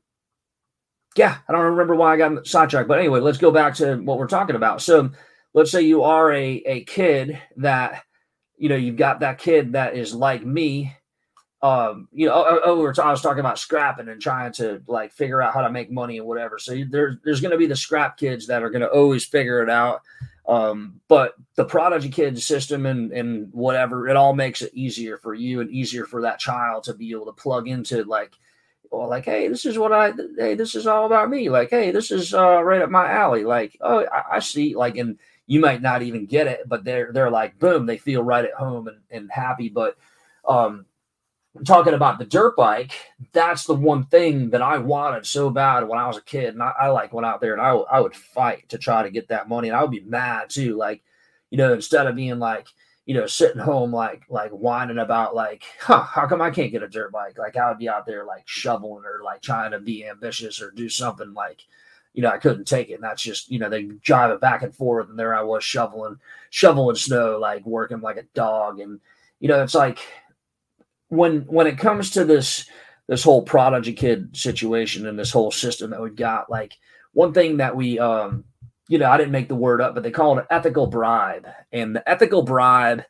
yeah, 1.17 1.39
I 1.49 1.53
don't 1.53 1.63
remember 1.63 1.95
why 1.95 2.15
I 2.15 2.17
got 2.17 2.47
sidetracked, 2.47 2.89
but 2.89 2.99
anyway, 2.99 3.21
let's 3.21 3.39
go 3.39 3.51
back 3.51 3.75
to 3.77 3.97
what 3.97 4.19
we're 4.19 4.27
talking 4.27 4.57
about. 4.57 4.81
So 4.81 5.11
let's 5.53 5.71
say 5.71 5.83
you 5.83 6.03
are 6.05 6.33
a 6.33 6.63
a 6.67 6.85
kid 6.85 7.41
that 7.57 8.03
you 8.57 8.69
know 8.69 8.77
you've 8.77 8.97
got 8.97 9.21
that 9.21 9.39
kid 9.39 9.73
that 9.73 9.97
is 9.97 10.15
like 10.15 10.45
me 10.45 10.95
um, 11.61 12.09
you 12.13 12.27
know, 12.27 12.35
oh, 12.35 12.61
oh, 12.65 12.87
oh 12.87 13.03
I 13.03 13.11
was 13.11 13.21
talking 13.21 13.41
about 13.41 13.59
scrapping 13.59 14.09
and 14.09 14.21
trying 14.21 14.53
to 14.55 14.81
like 14.87 15.13
figure 15.13 15.43
out 15.43 15.55
how 15.55 15.63
to 15.63 15.71
make 15.71 15.91
money 15.91 16.19
and 16.19 16.27
whatever. 16.27 16.59
So 16.59 16.85
there's 16.89 17.17
there's 17.25 17.41
going 17.41 17.51
to 17.51 17.59
be 17.59 17.67
the 17.67 17.77
scrap 17.77 18.17
kids 18.17 18.47
that 18.47 18.63
are 18.63 18.71
going 18.71 18.83
to 18.83 18.91
always 18.91 19.25
figure 19.25 19.63
it 19.63 19.71
out. 19.71 20.03
Um, 20.49 21.01
but 21.09 21.35
the 21.57 21.65
prodigy 21.65 22.09
kids 22.09 22.47
system 22.47 22.87
and 22.87 23.13
and 23.13 23.53
whatever, 23.53 24.09
it 24.09 24.17
all 24.17 24.35
makes 24.35 24.63
it 24.63 24.73
easier 24.75 25.19
for 25.19 25.35
you 25.35 25.61
and 25.61 25.71
easier 25.71 26.07
for 26.07 26.23
that 26.23 26.39
child 26.39 26.85
to 26.85 26.95
be 26.95 27.11
able 27.11 27.27
to 27.27 27.33
plug 27.33 27.69
into 27.69 28.03
like, 28.05 28.33
well, 28.91 29.09
like, 29.09 29.27
hey, 29.27 29.49
this 29.49 29.67
is 29.67 29.79
what 29.79 29.93
I, 29.93 30.13
hey, 30.39 30.55
this 30.55 30.75
is 30.75 30.87
all 30.87 31.05
about 31.05 31.29
me. 31.29 31.51
Like, 31.51 31.69
hey, 31.69 31.91
this 31.91 32.11
is 32.11 32.33
uh, 32.33 32.63
right 32.63 32.81
up 32.81 32.89
my 32.89 33.11
alley. 33.13 33.45
Like, 33.45 33.77
oh, 33.83 34.07
I, 34.07 34.37
I 34.37 34.39
see. 34.39 34.75
Like, 34.75 34.97
and 34.97 35.19
you 35.47 35.61
might 35.61 35.83
not 35.83 36.01
even 36.01 36.25
get 36.25 36.47
it, 36.47 36.67
but 36.67 36.83
they're 36.83 37.13
they're 37.13 37.31
like, 37.31 37.59
boom, 37.59 37.85
they 37.85 37.99
feel 37.99 38.23
right 38.23 38.45
at 38.47 38.55
home 38.55 38.89
and 38.89 38.99
and 39.11 39.31
happy. 39.31 39.69
But 39.69 39.99
um, 40.47 40.87
talking 41.65 41.95
about 41.95 42.19
the 42.19 42.25
dirt 42.25 42.57
bike, 42.57 42.93
that's 43.33 43.65
the 43.65 43.75
one 43.75 44.07
thing 44.07 44.51
that 44.51 44.63
I 44.63 44.79
wanted 44.79 45.27
so 45.27 45.51
bad 45.51 45.89
when 45.89 45.99
I 45.99 46.07
was 46.07 46.17
a 46.17 46.23
kid. 46.23 46.55
And 46.55 46.63
I, 46.63 46.73
I 46.81 46.89
like 46.89 47.13
went 47.13 47.27
out 47.27 47.41
there 47.41 47.53
and 47.53 47.63
I, 47.63 47.71
I 47.71 48.01
would 48.01 48.15
fight 48.15 48.69
to 48.71 48.79
try 48.79 49.03
to 49.03 49.11
get 49.11 49.29
that 49.29 49.49
money. 49.49 49.69
And 49.69 49.77
I 49.77 49.83
would 49.83 49.91
be 49.91 50.01
mad 50.01 50.51
too. 50.51 50.77
Like, 50.77 51.03
you 51.51 51.59
know, 51.59 51.73
instead 51.73 52.07
of 52.07 52.17
being 52.17 52.39
like, 52.39 52.69
you 53.07 53.15
know, 53.15 53.27
sitting 53.27 53.61
home 53.61 53.93
like 53.93 54.23
like 54.29 54.51
whining 54.51 54.99
about 54.99 55.35
like, 55.35 55.65
huh, 55.81 56.03
how 56.03 56.27
come 56.27 56.43
I 56.43 56.51
can't 56.51 56.73
get 56.73 56.83
a 56.83 56.89
dirt 56.89 57.11
bike? 57.11 57.39
Like 57.39 57.57
I 57.57 57.69
would 57.69 57.79
be 57.79 57.89
out 57.89 58.05
there 58.05 58.25
like 58.25 58.47
shoveling 58.47 59.05
or 59.05 59.23
like 59.25 59.41
trying 59.41 59.71
to 59.71 59.81
be 59.81 60.07
ambitious 60.07 60.61
or 60.61 60.71
do 60.71 60.89
something 60.89 61.33
like, 61.33 61.63
you 62.13 62.23
know, 62.23 62.31
I 62.31 62.39
couldn't 62.39 62.67
take 62.67 62.91
it. 62.91 62.95
And 62.95 63.03
that's 63.03 63.23
just, 63.23 63.51
you 63.51 63.59
know, 63.59 63.71
they 63.71 63.85
drive 63.85 64.31
it 64.31 64.41
back 64.41 64.63
and 64.63 64.75
forth. 64.75 65.09
And 65.09 65.19
there 65.19 65.35
I 65.35 65.43
was 65.43 65.65
shoveling, 65.65 66.19
shoveling 66.51 66.97
snow, 66.97 67.39
like 67.39 67.65
working 67.65 68.01
like 68.01 68.17
a 68.17 68.25
dog. 68.35 68.81
And, 68.81 69.01
you 69.41 69.49
know, 69.49 69.63
it's 69.63 69.75
like 69.75 70.01
when 71.09 71.41
when 71.43 71.67
it 71.67 71.79
comes 71.79 72.11
to 72.11 72.25
this 72.25 72.67
this 73.07 73.23
whole 73.23 73.43
prodigy 73.43 73.95
kid 73.95 74.37
situation 74.37 75.07
and 75.07 75.19
this 75.19 75.31
whole 75.31 75.51
system 75.51 75.91
that 75.91 76.03
we've 76.03 76.17
got, 76.17 76.51
like 76.51 76.77
one 77.13 77.33
thing 77.33 77.57
that 77.57 77.75
we 77.75 77.99
um 77.99 78.45
you 78.89 78.97
know, 78.97 79.11
I 79.11 79.19
didn't 79.19 79.33
make 79.33 79.49
the 79.49 79.55
word 79.55 79.81
up, 79.81 79.95
but 79.95 80.03
they 80.03 80.11
call 80.11 80.39
it 80.39 80.41
an 80.41 80.47
ethical 80.51 80.87
bribe. 80.87 81.47
And 81.73 81.95
the 81.95 82.09
ethical 82.09 82.43
bribe 82.43 83.05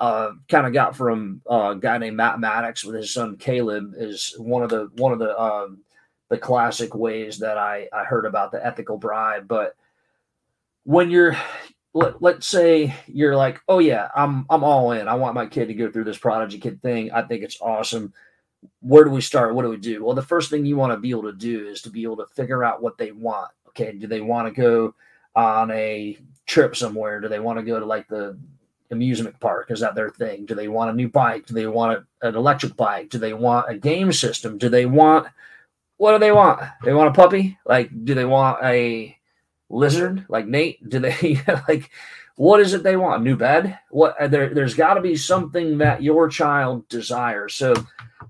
uh, 0.00 0.32
kind 0.48 0.66
of 0.66 0.72
got 0.72 0.96
from 0.96 1.40
uh, 1.48 1.70
a 1.70 1.76
guy 1.76 1.98
named 1.98 2.16
Matt 2.16 2.40
Maddox 2.40 2.84
with 2.84 2.96
his 2.96 3.14
son 3.14 3.36
Caleb 3.36 3.92
is 3.96 4.34
one 4.38 4.62
of 4.62 4.70
the 4.70 4.90
one 4.96 5.12
of 5.12 5.18
the 5.18 5.40
um, 5.40 5.78
the 6.30 6.38
classic 6.38 6.94
ways 6.94 7.38
that 7.38 7.58
I 7.58 7.88
I 7.92 8.04
heard 8.04 8.26
about 8.26 8.50
the 8.50 8.64
ethical 8.64 8.98
bribe. 8.98 9.46
But 9.46 9.76
when 10.84 11.10
you're 11.10 11.36
let, 11.92 12.22
let's 12.22 12.46
say 12.46 12.94
you're 13.06 13.36
like, 13.36 13.60
oh 13.68 13.78
yeah, 13.78 14.08
I'm 14.14 14.46
I'm 14.50 14.64
all 14.64 14.92
in. 14.92 15.08
I 15.08 15.14
want 15.14 15.34
my 15.34 15.46
kid 15.46 15.66
to 15.66 15.74
go 15.74 15.90
through 15.90 16.04
this 16.04 16.18
prodigy 16.18 16.58
kid 16.58 16.80
thing. 16.82 17.10
I 17.12 17.22
think 17.22 17.42
it's 17.42 17.60
awesome. 17.60 18.12
Where 18.80 19.04
do 19.04 19.10
we 19.10 19.20
start? 19.20 19.54
What 19.54 19.62
do 19.62 19.70
we 19.70 19.76
do? 19.76 20.04
Well, 20.04 20.14
the 20.14 20.22
first 20.22 20.50
thing 20.50 20.66
you 20.66 20.76
want 20.76 20.92
to 20.92 20.98
be 20.98 21.10
able 21.10 21.22
to 21.22 21.32
do 21.32 21.66
is 21.66 21.82
to 21.82 21.90
be 21.90 22.02
able 22.02 22.18
to 22.18 22.26
figure 22.26 22.62
out 22.62 22.82
what 22.82 22.98
they 22.98 23.10
want. 23.12 23.50
Okay, 23.68 23.92
do 23.92 24.06
they 24.06 24.20
want 24.20 24.52
to 24.54 24.60
go 24.60 24.94
on 25.34 25.70
a 25.70 26.18
trip 26.46 26.76
somewhere? 26.76 27.20
Do 27.20 27.28
they 27.28 27.40
want 27.40 27.58
to 27.58 27.64
go 27.64 27.80
to 27.80 27.86
like 27.86 28.06
the 28.08 28.38
amusement 28.90 29.38
park? 29.40 29.70
Is 29.70 29.80
that 29.80 29.94
their 29.94 30.10
thing? 30.10 30.46
Do 30.46 30.54
they 30.54 30.68
want 30.68 30.90
a 30.90 30.94
new 30.94 31.08
bike? 31.08 31.46
Do 31.46 31.54
they 31.54 31.66
want 31.66 32.04
an 32.22 32.34
electric 32.34 32.76
bike? 32.76 33.08
Do 33.08 33.18
they 33.18 33.32
want 33.32 33.70
a 33.70 33.78
game 33.78 34.12
system? 34.12 34.58
Do 34.58 34.68
they 34.68 34.86
want 34.86 35.28
what 36.00 36.12
do 36.12 36.18
they 36.18 36.32
want? 36.32 36.62
They 36.82 36.94
want 36.94 37.10
a 37.10 37.12
puppy? 37.12 37.58
Like, 37.66 37.90
do 38.06 38.14
they 38.14 38.24
want 38.24 38.64
a 38.64 39.14
lizard 39.70 40.26
like 40.28 40.46
Nate? 40.46 40.86
Do 40.88 40.98
they 40.98 41.40
like 41.68 41.90
what 42.36 42.60
is 42.60 42.74
it 42.74 42.82
they 42.82 42.96
want? 42.96 43.22
New 43.22 43.36
bed? 43.36 43.78
What 43.90 44.20
uh, 44.20 44.28
there, 44.28 44.52
there's 44.52 44.74
got 44.74 44.94
to 44.94 45.00
be 45.00 45.16
something 45.16 45.78
that 45.78 46.02
your 46.02 46.28
child 46.28 46.88
desires. 46.88 47.54
So 47.54 47.74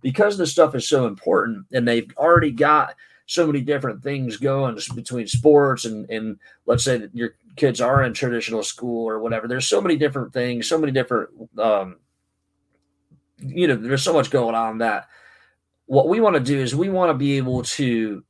because 0.01 0.39
this 0.39 0.53
stuff 0.53 0.75
is 0.75 0.89
so 0.89 1.07
important 1.07 1.67
and 1.73 1.87
they've 1.87 2.11
already 2.17 2.51
got 2.51 2.95
so 3.27 3.47
many 3.47 3.61
different 3.61 4.03
things 4.03 4.37
going 4.37 4.77
between 4.95 5.27
sports 5.27 5.85
and 5.85 6.09
and 6.11 6.39
let's 6.67 6.83
say 6.83 6.99
that 6.99 7.15
your 7.15 7.35
kids 7.57 7.81
are 7.81 8.03
in 8.03 8.13
traditional 8.13 8.63
school 8.63 9.09
or 9.09 9.21
whatever 9.21 9.47
there's 9.47 9.69
so 9.69 9.81
many 9.81 9.97
different 9.97 10.33
things 10.33 10.69
so 10.69 10.79
many 10.79 10.91
different 10.91 11.31
um 11.59 11.97
you 13.39 13.69
know 13.69 13.77
there's 13.77 14.03
so 14.03 14.13
much 14.13 14.31
going 14.31 14.55
on 14.55 14.79
that 14.79 15.09
what 15.87 16.09
we 16.09 16.21
want 16.21 16.35
to 16.35 16.41
do 16.41 16.59
is 16.59 16.75
we 16.75 16.89
want 16.89 17.11
to 17.11 17.15
be 17.15 17.37
able 17.37 17.63
to 17.63 18.25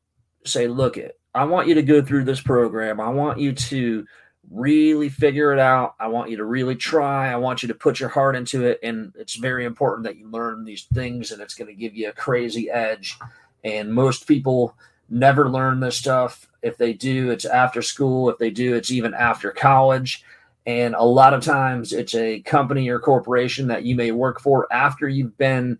say 0.45 0.67
look 0.67 0.97
it 0.97 1.20
I 1.35 1.45
want 1.45 1.69
you 1.69 1.75
to 1.75 1.83
go 1.83 2.03
through 2.03 2.25
this 2.25 2.41
program. 2.41 3.01
I 3.01 3.09
want 3.09 3.39
you 3.39 3.53
to 3.53 4.07
really 4.51 5.09
figure 5.09 5.53
it 5.53 5.61
out. 5.61 5.95
I 6.01 6.09
want 6.09 6.31
you 6.31 6.37
to 6.39 6.45
really 6.45 6.75
try. 6.75 7.31
I 7.31 7.37
want 7.37 7.63
you 7.63 7.69
to 7.69 7.75
put 7.75 8.01
your 8.01 8.09
heart 8.09 8.35
into 8.35 8.65
it. 8.65 8.81
And 8.83 9.13
it's 9.17 9.37
very 9.37 9.65
important 9.65 10.05
that 10.05 10.17
you 10.17 10.29
learn 10.29 10.65
these 10.65 10.85
things, 10.93 11.31
and 11.31 11.41
it's 11.41 11.55
going 11.55 11.69
to 11.69 11.75
give 11.75 11.95
you 11.95 12.09
a 12.09 12.13
crazy 12.13 12.69
edge. 12.69 13.17
And 13.63 13.95
most 13.95 14.27
people 14.27 14.75
never 15.09 15.49
learn 15.49 15.81
this 15.81 15.97
stuff. 15.97 16.49
If 16.63 16.79
they 16.79 16.93
do, 16.93 17.31
it's 17.31 17.45
after 17.45 17.83
school. 17.83 18.29
If 18.29 18.39
they 18.39 18.51
do, 18.51 18.75
it's 18.75 18.91
even 18.91 19.15
after 19.15 19.51
college. 19.53 20.25
And 20.67 20.95
a 20.95 21.03
lot 21.03 21.35
of 21.35 21.45
times 21.45 21.93
it's 21.93 22.15
a 22.15 22.41
company 22.41 22.89
or 22.89 22.99
corporation 22.99 23.69
that 23.69 23.85
you 23.85 23.95
may 23.95 24.11
work 24.13 24.41
for 24.41 24.67
after 24.73 25.09
you've 25.09 25.39
been 25.39 25.79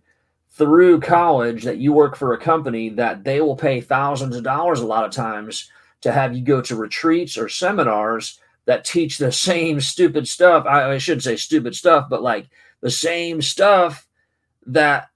through 0.51 0.99
college 0.99 1.63
that 1.63 1.77
you 1.77 1.93
work 1.93 2.15
for 2.15 2.33
a 2.33 2.39
company 2.39 2.89
that 2.89 3.23
they 3.23 3.41
will 3.41 3.55
pay 3.55 3.79
thousands 3.81 4.35
of 4.35 4.43
dollars 4.43 4.81
a 4.81 4.85
lot 4.85 5.05
of 5.05 5.11
times 5.11 5.69
to 6.01 6.11
have 6.11 6.35
you 6.35 6.43
go 6.43 6.61
to 6.61 6.75
retreats 6.75 7.37
or 7.37 7.47
seminars 7.47 8.39
that 8.65 8.85
teach 8.85 9.17
the 9.17 9.31
same 9.31 9.79
stupid 9.79 10.27
stuff. 10.27 10.65
I, 10.65 10.91
I 10.91 10.97
should 10.97 11.23
say 11.23 11.35
stupid 11.35 11.75
stuff, 11.75 12.07
but 12.09 12.21
like 12.21 12.47
the 12.81 12.91
same 12.91 13.41
stuff 13.41 14.07
that 14.67 15.09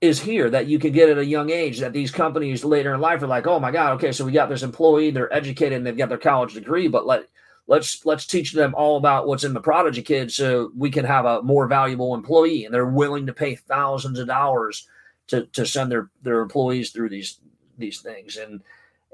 is 0.00 0.20
here 0.20 0.50
that 0.50 0.66
you 0.66 0.78
can 0.78 0.92
get 0.92 1.08
at 1.08 1.18
a 1.18 1.24
young 1.24 1.50
age 1.50 1.80
that 1.80 1.92
these 1.92 2.10
companies 2.10 2.64
later 2.64 2.94
in 2.94 3.00
life 3.00 3.22
are 3.22 3.26
like, 3.26 3.46
oh 3.46 3.58
my 3.58 3.70
God, 3.70 3.94
okay, 3.94 4.12
so 4.12 4.24
we 4.24 4.32
got 4.32 4.48
this 4.48 4.62
employee, 4.62 5.10
they're 5.10 5.32
educated 5.32 5.78
and 5.78 5.86
they've 5.86 5.96
got 5.96 6.08
their 6.08 6.18
college 6.18 6.54
degree, 6.54 6.86
but 6.86 7.06
let 7.06 7.26
let's 7.66 8.04
let's 8.06 8.26
teach 8.26 8.52
them 8.52 8.74
all 8.74 8.96
about 8.96 9.26
what's 9.26 9.44
in 9.44 9.54
the 9.54 9.60
prodigy 9.60 10.02
kid 10.02 10.30
so 10.30 10.70
we 10.76 10.90
can 10.90 11.04
have 11.04 11.24
a 11.24 11.42
more 11.42 11.66
valuable 11.66 12.14
employee. 12.14 12.64
And 12.64 12.72
they're 12.72 12.86
willing 12.86 13.26
to 13.26 13.32
pay 13.32 13.56
thousands 13.56 14.18
of 14.18 14.26
dollars 14.26 14.88
to 15.28 15.46
to 15.46 15.66
send 15.66 15.90
their 15.90 16.10
their 16.22 16.40
employees 16.40 16.90
through 16.90 17.10
these 17.10 17.40
these 17.78 18.00
things. 18.00 18.36
And 18.36 18.62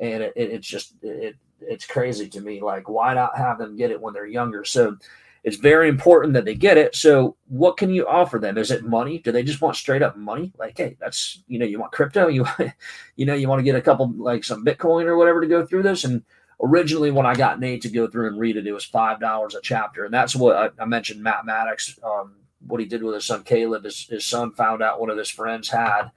and 0.00 0.22
it, 0.22 0.32
it's 0.36 0.66
just 0.66 0.94
it 1.02 1.36
it's 1.60 1.86
crazy 1.86 2.28
to 2.28 2.40
me 2.40 2.60
like 2.60 2.88
why 2.88 3.14
not 3.14 3.36
have 3.36 3.58
them 3.58 3.76
get 3.76 3.90
it 3.90 4.00
when 4.00 4.14
they're 4.14 4.26
younger? 4.26 4.64
So 4.64 4.96
it's 5.44 5.56
very 5.56 5.88
important 5.88 6.34
that 6.34 6.44
they 6.44 6.54
get 6.54 6.78
it. 6.78 6.94
So 6.94 7.36
what 7.48 7.76
can 7.76 7.90
you 7.90 8.06
offer 8.06 8.38
them? 8.38 8.56
Is 8.58 8.70
it 8.70 8.84
money? 8.84 9.18
Do 9.18 9.32
they 9.32 9.42
just 9.42 9.60
want 9.60 9.76
straight 9.76 10.02
up 10.02 10.16
money? 10.16 10.52
Like 10.58 10.76
hey 10.76 10.96
that's 11.00 11.42
you 11.48 11.58
know 11.58 11.66
you 11.66 11.80
want 11.80 11.92
crypto? 11.92 12.28
You 12.28 12.46
you 13.16 13.24
know 13.24 13.34
you 13.34 13.48
want 13.48 13.60
to 13.60 13.64
get 13.64 13.76
a 13.76 13.80
couple 13.80 14.12
like 14.12 14.44
some 14.44 14.64
bitcoin 14.64 15.06
or 15.06 15.16
whatever 15.16 15.40
to 15.40 15.46
go 15.46 15.64
through 15.64 15.84
this? 15.84 16.04
And 16.04 16.22
originally 16.62 17.10
when 17.10 17.26
I 17.26 17.34
got 17.34 17.60
Nate 17.60 17.82
to 17.82 17.88
go 17.88 18.06
through 18.06 18.28
and 18.28 18.38
read 18.38 18.56
it, 18.56 18.66
it 18.66 18.72
was 18.72 18.84
five 18.84 19.20
dollars 19.20 19.54
a 19.54 19.60
chapter, 19.60 20.04
and 20.04 20.14
that's 20.14 20.36
what 20.36 20.56
I, 20.56 20.82
I 20.82 20.86
mentioned. 20.86 21.22
Matt 21.22 21.44
Maddox, 21.44 21.98
um, 22.02 22.36
what 22.66 22.80
he 22.80 22.86
did 22.86 23.02
with 23.02 23.14
his 23.14 23.24
son 23.24 23.42
Caleb, 23.42 23.84
his, 23.84 24.06
his 24.06 24.24
son 24.24 24.52
found 24.52 24.82
out 24.82 25.00
one 25.00 25.10
of 25.10 25.18
his 25.18 25.30
friends 25.30 25.68
had 25.68 26.10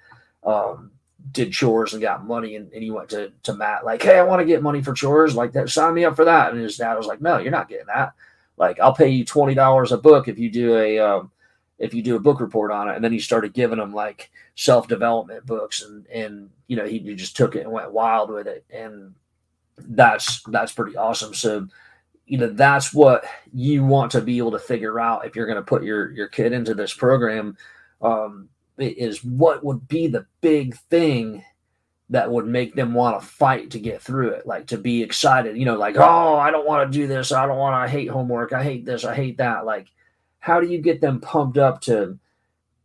um, 0.44 0.92
did 1.32 1.52
chores 1.52 1.94
and 1.94 2.02
got 2.02 2.26
money, 2.26 2.56
and, 2.56 2.72
and 2.72 2.84
he 2.84 2.92
went 2.92 3.10
to 3.10 3.32
to 3.44 3.54
Matt 3.54 3.84
like, 3.84 4.04
"Hey, 4.04 4.20
I 4.20 4.24
want 4.24 4.40
to 4.40 4.46
get 4.46 4.62
money 4.62 4.82
for 4.82 4.94
chores, 4.94 5.36
like 5.36 5.52
that. 5.54 5.70
Sign 5.70 5.94
me 5.94 6.06
up 6.06 6.16
for 6.16 6.26
that." 6.26 6.52
And 6.54 6.62
his 6.62 6.78
dad 6.78 6.96
was 6.96 7.08
like, 7.08 7.22
"No, 7.22 7.40
you're 7.40 7.52
not 7.52 7.70
getting 7.70 7.88
that. 7.88 8.14
Like, 8.58 8.80
I'll 8.80 8.96
pay 8.96 9.10
you 9.10 9.26
twenty 9.26 9.56
dollars 9.56 9.92
a 9.92 9.98
book 9.98 10.28
if 10.28 10.40
you 10.40 10.50
do 10.52 10.78
a." 10.78 11.00
Um, 11.00 11.32
if 11.78 11.94
you 11.94 12.02
do 12.02 12.16
a 12.16 12.20
book 12.22 12.40
report 12.40 12.72
on 12.72 12.88
it 12.88 12.96
and 12.96 13.04
then 13.04 13.12
he 13.12 13.20
started 13.20 13.52
giving 13.52 13.80
them 13.80 13.94
like 13.94 14.32
self-development 14.56 15.46
books 15.46 15.82
and 15.82 16.08
and 16.08 16.50
you 16.68 16.78
know 16.78 16.86
he, 16.86 17.00
he 17.00 17.16
just 17.16 17.36
took 17.36 17.54
it 17.54 17.64
and 17.64 17.72
went 17.72 17.92
wild 17.92 18.30
with 18.30 18.48
it 18.48 18.64
and 18.70 19.14
that's 19.78 20.42
that's 20.44 20.72
pretty 20.72 20.96
awesome. 20.96 21.34
So, 21.34 21.68
you 22.26 22.38
know, 22.38 22.48
that's 22.48 22.94
what 22.94 23.26
you 23.54 23.84
want 23.84 24.12
to 24.12 24.22
be 24.22 24.38
able 24.38 24.52
to 24.52 24.60
figure 24.60 25.00
out 25.00 25.26
if 25.26 25.36
you're 25.36 25.46
going 25.46 25.58
to 25.58 25.62
put 25.62 25.84
your 25.84 26.12
your 26.12 26.28
kid 26.28 26.54
into 26.54 26.74
this 26.74 26.94
program. 26.94 27.58
Um, 28.02 28.50
is 28.78 29.24
what 29.24 29.64
would 29.64 29.88
be 29.88 30.08
the 30.08 30.26
big 30.42 30.76
thing 30.90 31.44
that 32.10 32.30
would 32.30 32.46
make 32.46 32.76
them 32.76 32.94
want 32.94 33.20
to 33.20 33.26
fight 33.26 33.72
to 33.72 33.80
get 33.80 34.02
through 34.02 34.30
it, 34.30 34.46
like 34.46 34.68
to 34.68 34.78
be 34.78 35.02
excited. 35.02 35.58
You 35.58 35.66
know, 35.66 35.78
like 35.78 35.98
oh, 35.98 36.36
I 36.36 36.52
don't 36.52 36.68
want 36.68 36.92
to 36.92 36.98
do 36.98 37.08
this. 37.08 37.32
I 37.32 37.48
don't 37.48 37.58
want. 37.58 37.74
to. 37.74 37.78
I 37.78 37.88
hate 37.88 38.10
homework. 38.10 38.54
I 38.54 38.64
hate 38.64 38.86
this. 38.86 39.06
I 39.06 39.16
hate 39.16 39.38
that. 39.38 39.66
Like, 39.66 39.88
how 40.40 40.60
do 40.60 40.68
you 40.68 40.80
get 40.80 41.02
them 41.02 41.22
pumped 41.22 41.58
up 41.58 41.82
to 41.82 42.20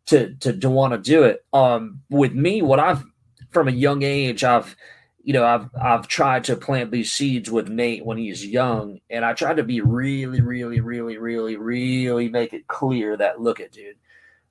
to 0.06 0.34
to 0.36 0.56
to 0.58 0.70
want 0.70 0.92
to 0.92 0.98
do 0.98 1.24
it? 1.24 1.44
Um, 1.52 2.02
with 2.08 2.32
me, 2.32 2.62
what 2.62 2.80
I've 2.80 3.04
from 3.50 3.68
a 3.68 3.72
young 3.72 4.02
age, 4.02 4.44
I've 4.44 4.74
you 5.22 5.32
know, 5.32 5.44
I've 5.44 5.68
I've 5.80 6.08
tried 6.08 6.44
to 6.44 6.56
plant 6.56 6.90
these 6.90 7.12
seeds 7.12 7.50
with 7.50 7.68
Nate 7.68 8.04
when 8.04 8.18
he's 8.18 8.44
young, 8.44 9.00
and 9.10 9.24
I 9.24 9.32
tried 9.32 9.58
to 9.58 9.62
be 9.62 9.80
really, 9.80 10.40
really, 10.40 10.80
really, 10.80 11.18
really, 11.18 11.56
really 11.56 12.28
make 12.28 12.52
it 12.52 12.68
clear 12.68 13.16
that 13.16 13.40
look 13.40 13.60
at 13.60 13.72
dude, 13.72 13.96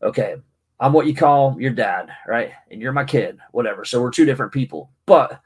okay, 0.02 0.36
I'm 0.80 0.94
what 0.94 1.08
you 1.08 1.16
call 1.16 1.60
your 1.60 1.74
dad, 1.74 2.10
right? 2.28 2.52
And 2.72 2.82
you're 2.82 2.92
my 2.92 3.04
kid, 3.04 3.40
whatever. 3.52 3.84
So 3.84 4.02
we're 4.02 4.12
two 4.12 4.26
different 4.26 4.54
people. 4.54 4.92
But 5.06 5.42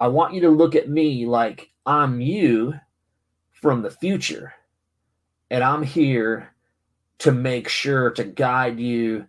I 0.00 0.08
want 0.08 0.34
you 0.34 0.40
to 0.42 0.50
look 0.50 0.74
at 0.74 0.88
me 0.88 1.26
like 1.26 1.70
I'm 1.84 2.20
you 2.20 2.74
from 3.52 3.82
the 3.82 3.90
future. 3.90 4.54
And 5.50 5.62
I'm 5.62 5.82
here 5.82 6.54
to 7.18 7.32
make 7.32 7.68
sure 7.68 8.10
to 8.12 8.24
guide 8.24 8.80
you 8.80 9.26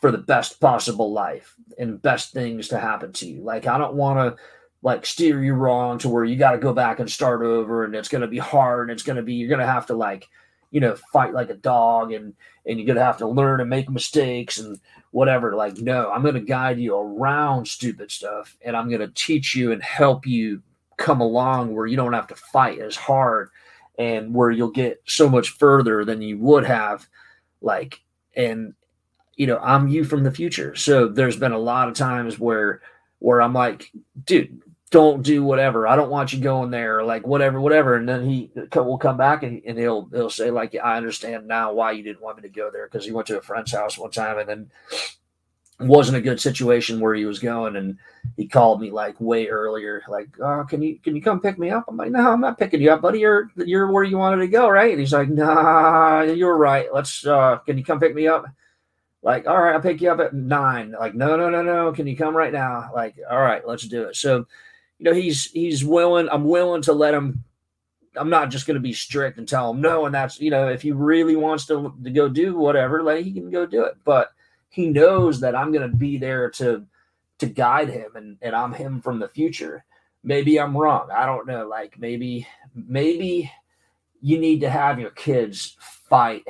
for 0.00 0.10
the 0.10 0.18
best 0.18 0.60
possible 0.60 1.12
life 1.12 1.54
and 1.78 2.02
best 2.02 2.32
things 2.32 2.68
to 2.68 2.78
happen 2.78 3.12
to 3.12 3.26
you. 3.26 3.42
Like 3.42 3.68
I 3.68 3.78
don't 3.78 3.94
want 3.94 4.36
to 4.36 4.42
like 4.82 5.06
steer 5.06 5.42
you 5.42 5.54
wrong 5.54 5.96
to 5.98 6.08
where 6.08 6.24
you 6.24 6.36
got 6.36 6.52
to 6.52 6.58
go 6.58 6.72
back 6.72 6.98
and 6.98 7.10
start 7.10 7.42
over 7.42 7.84
and 7.84 7.94
it's 7.94 8.08
going 8.08 8.20
to 8.20 8.28
be 8.28 8.38
hard 8.38 8.88
and 8.88 8.96
it's 8.96 9.04
going 9.04 9.16
to 9.16 9.22
be 9.22 9.34
you're 9.34 9.48
going 9.48 9.60
to 9.60 9.66
have 9.66 9.86
to 9.86 9.94
like 9.94 10.28
you 10.70 10.80
know 10.80 10.96
fight 11.12 11.32
like 11.32 11.50
a 11.50 11.54
dog 11.54 12.12
and 12.12 12.34
and 12.66 12.78
you're 12.78 12.86
going 12.86 12.98
to 12.98 13.04
have 13.04 13.18
to 13.18 13.26
learn 13.26 13.60
and 13.60 13.70
make 13.70 13.88
mistakes 13.88 14.58
and 14.58 14.78
whatever. 15.12 15.54
Like 15.54 15.76
no 15.78 16.10
i'm 16.10 16.22
going 16.22 16.34
to 16.34 16.40
guide 16.40 16.80
you 16.80 16.96
around 16.96 17.66
stupid 17.66 18.10
stuff 18.10 18.56
and 18.62 18.76
i'm 18.76 18.88
going 18.88 19.00
to 19.00 19.12
teach 19.14 19.54
you 19.54 19.72
and 19.72 19.82
help 19.82 20.26
you 20.26 20.62
come 20.96 21.20
along 21.20 21.74
where 21.74 21.86
you 21.86 21.96
don't 21.96 22.12
have 22.12 22.26
to 22.28 22.34
fight 22.34 22.78
as 22.78 22.96
hard 22.96 23.50
and 23.98 24.34
where 24.34 24.50
you'll 24.50 24.70
get 24.70 25.02
so 25.06 25.28
much 25.28 25.50
further 25.50 26.04
than 26.04 26.22
you 26.22 26.38
would 26.38 26.64
have 26.64 27.06
like 27.60 28.00
and 28.34 28.74
you 29.36 29.46
know 29.46 29.58
i'm 29.58 29.86
you 29.86 30.02
from 30.02 30.24
the 30.24 30.30
future. 30.30 30.74
So 30.74 31.06
there's 31.06 31.36
been 31.36 31.52
a 31.52 31.58
lot 31.58 31.88
of 31.88 31.94
times 31.94 32.38
where 32.38 32.82
where 33.20 33.40
i'm 33.40 33.52
like 33.52 33.92
dude 34.24 34.60
don't 34.92 35.22
do 35.22 35.42
whatever. 35.42 35.88
I 35.88 35.96
don't 35.96 36.10
want 36.10 36.32
you 36.32 36.38
going 36.38 36.70
there, 36.70 37.02
like 37.02 37.26
whatever, 37.26 37.60
whatever. 37.60 37.96
And 37.96 38.06
then 38.06 38.28
he 38.28 38.50
will 38.74 38.98
come 38.98 39.16
back 39.16 39.42
and, 39.42 39.62
and 39.66 39.78
he'll 39.78 40.04
he'll 40.12 40.30
say 40.30 40.50
like, 40.50 40.76
I 40.76 40.98
understand 40.98 41.48
now 41.48 41.72
why 41.72 41.92
you 41.92 42.02
didn't 42.02 42.22
want 42.22 42.36
me 42.36 42.42
to 42.42 42.54
go 42.54 42.70
there 42.70 42.86
because 42.86 43.04
he 43.04 43.10
went 43.10 43.26
to 43.28 43.38
a 43.38 43.42
friend's 43.42 43.72
house 43.72 43.96
one 43.98 44.10
time 44.10 44.38
and 44.38 44.48
then 44.48 44.70
wasn't 45.80 46.18
a 46.18 46.20
good 46.20 46.40
situation 46.40 47.00
where 47.00 47.14
he 47.14 47.24
was 47.24 47.38
going. 47.38 47.76
And 47.76 47.96
he 48.36 48.46
called 48.46 48.82
me 48.82 48.90
like 48.90 49.18
way 49.18 49.48
earlier 49.48 50.02
like 50.08 50.28
oh 50.40 50.64
can 50.68 50.80
you 50.80 50.98
can 51.00 51.16
you 51.16 51.22
come 51.22 51.40
pick 51.40 51.58
me 51.58 51.70
up? 51.70 51.86
I'm 51.88 51.96
like 51.96 52.12
no 52.12 52.32
i'm 52.32 52.40
not 52.40 52.58
picking 52.58 52.80
you 52.80 52.92
up 52.92 53.00
buddy. 53.00 53.20
You're 53.20 53.50
you're 53.56 53.90
where 53.90 54.04
you 54.04 54.18
wanted 54.18 54.42
to 54.42 54.48
go 54.48 54.68
right? 54.68 54.90
And 54.90 55.00
he's 55.00 55.12
like 55.12 55.28
nah 55.30 56.20
you're 56.20 56.56
right. 56.56 56.92
Let's 56.92 57.26
uh 57.26 57.58
can 57.66 57.78
you 57.78 57.84
come 57.84 57.98
pick 57.98 58.14
me 58.14 58.28
up? 58.28 58.44
Like 59.22 59.46
all 59.48 59.60
right 59.60 59.74
i'll 59.74 59.80
pick 59.80 60.02
you 60.02 60.10
up 60.10 60.20
at 60.20 60.34
nine. 60.34 60.94
Like 60.98 61.14
no 61.14 61.36
no 61.36 61.48
no 61.48 61.62
no. 61.62 61.92
Can 61.92 62.06
you 62.06 62.16
come 62.16 62.36
right 62.36 62.52
now? 62.52 62.90
Like 62.94 63.16
all 63.28 63.40
right 63.40 63.66
let's 63.66 63.88
do 63.88 64.04
it. 64.04 64.16
So 64.16 64.46
you 64.98 65.04
know, 65.04 65.12
he's 65.12 65.50
he's 65.50 65.84
willing. 65.84 66.28
I'm 66.30 66.44
willing 66.44 66.82
to 66.82 66.92
let 66.92 67.14
him. 67.14 67.44
I'm 68.16 68.30
not 68.30 68.50
just 68.50 68.66
going 68.66 68.74
to 68.74 68.80
be 68.80 68.92
strict 68.92 69.38
and 69.38 69.48
tell 69.48 69.70
him 69.70 69.80
no. 69.80 70.06
And 70.06 70.14
that's 70.14 70.40
you 70.40 70.50
know, 70.50 70.68
if 70.68 70.82
he 70.82 70.92
really 70.92 71.36
wants 71.36 71.66
to 71.66 71.94
to 72.04 72.10
go 72.10 72.28
do 72.28 72.56
whatever, 72.56 73.02
like 73.02 73.24
he 73.24 73.32
can 73.32 73.50
go 73.50 73.66
do 73.66 73.84
it. 73.84 73.96
But 74.04 74.32
he 74.68 74.88
knows 74.88 75.40
that 75.40 75.54
I'm 75.54 75.72
going 75.72 75.90
to 75.90 75.96
be 75.96 76.18
there 76.18 76.50
to 76.50 76.84
to 77.38 77.46
guide 77.46 77.88
him, 77.88 78.16
and 78.16 78.38
and 78.42 78.54
I'm 78.54 78.72
him 78.72 79.00
from 79.00 79.18
the 79.18 79.28
future. 79.28 79.84
Maybe 80.24 80.60
I'm 80.60 80.76
wrong. 80.76 81.08
I 81.10 81.26
don't 81.26 81.46
know. 81.46 81.66
Like 81.66 81.98
maybe 81.98 82.46
maybe 82.74 83.50
you 84.22 84.38
need 84.38 84.60
to 84.60 84.70
have 84.70 85.00
your 85.00 85.10
kids 85.10 85.76
fight 85.80 86.46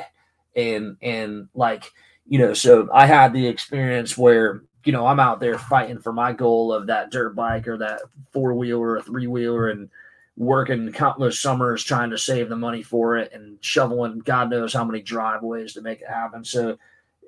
and 0.55 0.97
and 1.01 1.49
like 1.55 1.91
you 2.27 2.39
know 2.39 2.53
so 2.53 2.89
i 2.93 3.07
had 3.07 3.33
the 3.33 3.47
experience 3.47 4.17
where 4.17 4.63
you 4.85 4.93
know, 4.93 5.07
I'm 5.07 5.21
out 5.21 5.41
there 5.41 5.59
fighting 5.59 5.99
for 5.99 6.13
my 6.13 6.33
goal 6.33 6.73
of 6.73 6.87
that 6.87 7.11
dirt 7.11 7.35
bike 7.35 7.69
or 7.69 7.77
that 7.79 8.03
four 8.33 8.55
wheeler 8.55 8.93
or 8.93 9.03
three 9.03 9.27
wheeler 9.27 9.71
and 9.71 9.91
working 10.37 10.91
countless 10.93 11.39
summers 11.41 11.85
trying 11.85 12.11
to 12.11 12.19
save 12.19 12.49
the 12.49 12.57
money 12.57 12.83
for 12.83 13.17
it 13.17 13.33
and 13.33 13.59
shoveling 13.61 14.19
God 14.21 14.51
knows 14.51 14.73
how 14.73 14.85
many 14.85 15.03
driveways 15.03 15.75
to 15.75 15.83
make 15.83 16.01
it 16.01 16.09
happen. 16.09 16.45
So, 16.45 16.79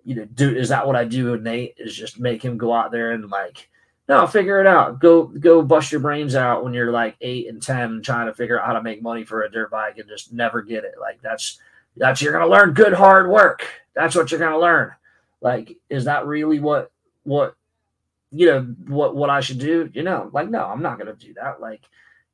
you 0.04 0.14
know, 0.14 0.24
do 0.24 0.54
is 0.54 0.70
that 0.70 0.86
what 0.86 0.96
I 0.96 1.04
do 1.04 1.32
with 1.32 1.42
Nate? 1.42 1.74
Is 1.78 1.94
just 1.94 2.18
make 2.18 2.42
him 2.42 2.56
go 2.56 2.72
out 2.72 2.90
there 2.90 3.12
and 3.12 3.30
like, 3.30 3.68
no, 4.08 4.26
figure 4.26 4.60
it 4.60 4.66
out. 4.66 5.00
Go 5.00 5.24
go 5.24 5.62
bust 5.62 5.92
your 5.92 6.00
brains 6.00 6.34
out 6.34 6.64
when 6.64 6.74
you're 6.74 6.92
like 6.92 7.16
eight 7.20 7.48
and 7.48 7.62
ten 7.62 8.02
trying 8.02 8.26
to 8.26 8.34
figure 8.34 8.60
out 8.60 8.66
how 8.66 8.72
to 8.74 8.82
make 8.82 9.02
money 9.02 9.24
for 9.24 9.42
a 9.42 9.50
dirt 9.50 9.70
bike 9.70 9.98
and 9.98 10.08
just 10.08 10.32
never 10.32 10.62
get 10.62 10.84
it. 10.84 10.94
Like 11.00 11.20
that's 11.22 11.58
that's 11.96 12.20
you're 12.20 12.32
gonna 12.32 12.48
learn 12.48 12.74
good 12.74 12.92
hard 12.92 13.30
work. 13.30 13.66
That's 13.94 14.14
what 14.14 14.30
you're 14.30 14.40
gonna 14.40 14.58
learn. 14.58 14.92
Like, 15.40 15.76
is 15.90 16.06
that 16.06 16.26
really 16.26 16.58
what 16.58 16.90
what 17.24 17.54
you 18.30 18.46
know 18.46 18.62
what 18.86 19.14
what 19.14 19.30
I 19.30 19.40
should 19.40 19.58
do. 19.58 19.90
You 19.92 20.02
know, 20.02 20.30
like 20.32 20.48
no, 20.48 20.64
I'm 20.64 20.82
not 20.82 20.98
gonna 20.98 21.14
do 21.14 21.34
that. 21.34 21.60
Like, 21.60 21.82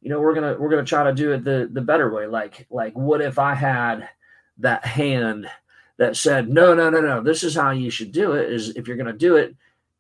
you 0.01 0.11
know, 0.11 0.21
we're 0.21 0.35
gonna 0.35 0.57
we're 0.59 0.71
gonna 0.71 0.85
try 0.85 1.05
to 1.05 1.15
do 1.15 1.33
it 1.33 1.45
the 1.45 1.69
the 1.73 1.81
better 1.81 2.13
way. 2.13 2.27
Like 2.27 2.67
like 2.71 2.95
what 2.95 3.21
if 3.21 3.39
I 3.39 3.55
had 3.55 4.09
that 4.59 4.85
hand 4.85 5.49
that 5.99 6.17
said, 6.17 6.49
no, 6.49 6.75
no, 6.75 6.89
no, 6.89 7.01
no, 7.01 7.23
this 7.23 7.43
is 7.43 7.55
how 7.55 7.71
you 7.71 7.91
should 7.91 8.13
do 8.13 8.33
it. 8.33 8.51
Is 8.53 8.71
if 8.71 8.89
you're 8.89 8.97
gonna 8.97 9.13
do 9.13 9.37
it, 9.37 9.55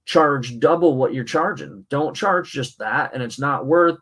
charge 0.05 0.59
double 0.59 0.97
what 0.97 1.13
you're 1.13 1.25
charging. 1.25 1.85
Don't 1.91 2.17
charge 2.17 2.51
just 2.51 2.79
that, 2.79 3.13
and 3.15 3.23
it's 3.23 3.39
not 3.39 3.67
worth 3.67 3.99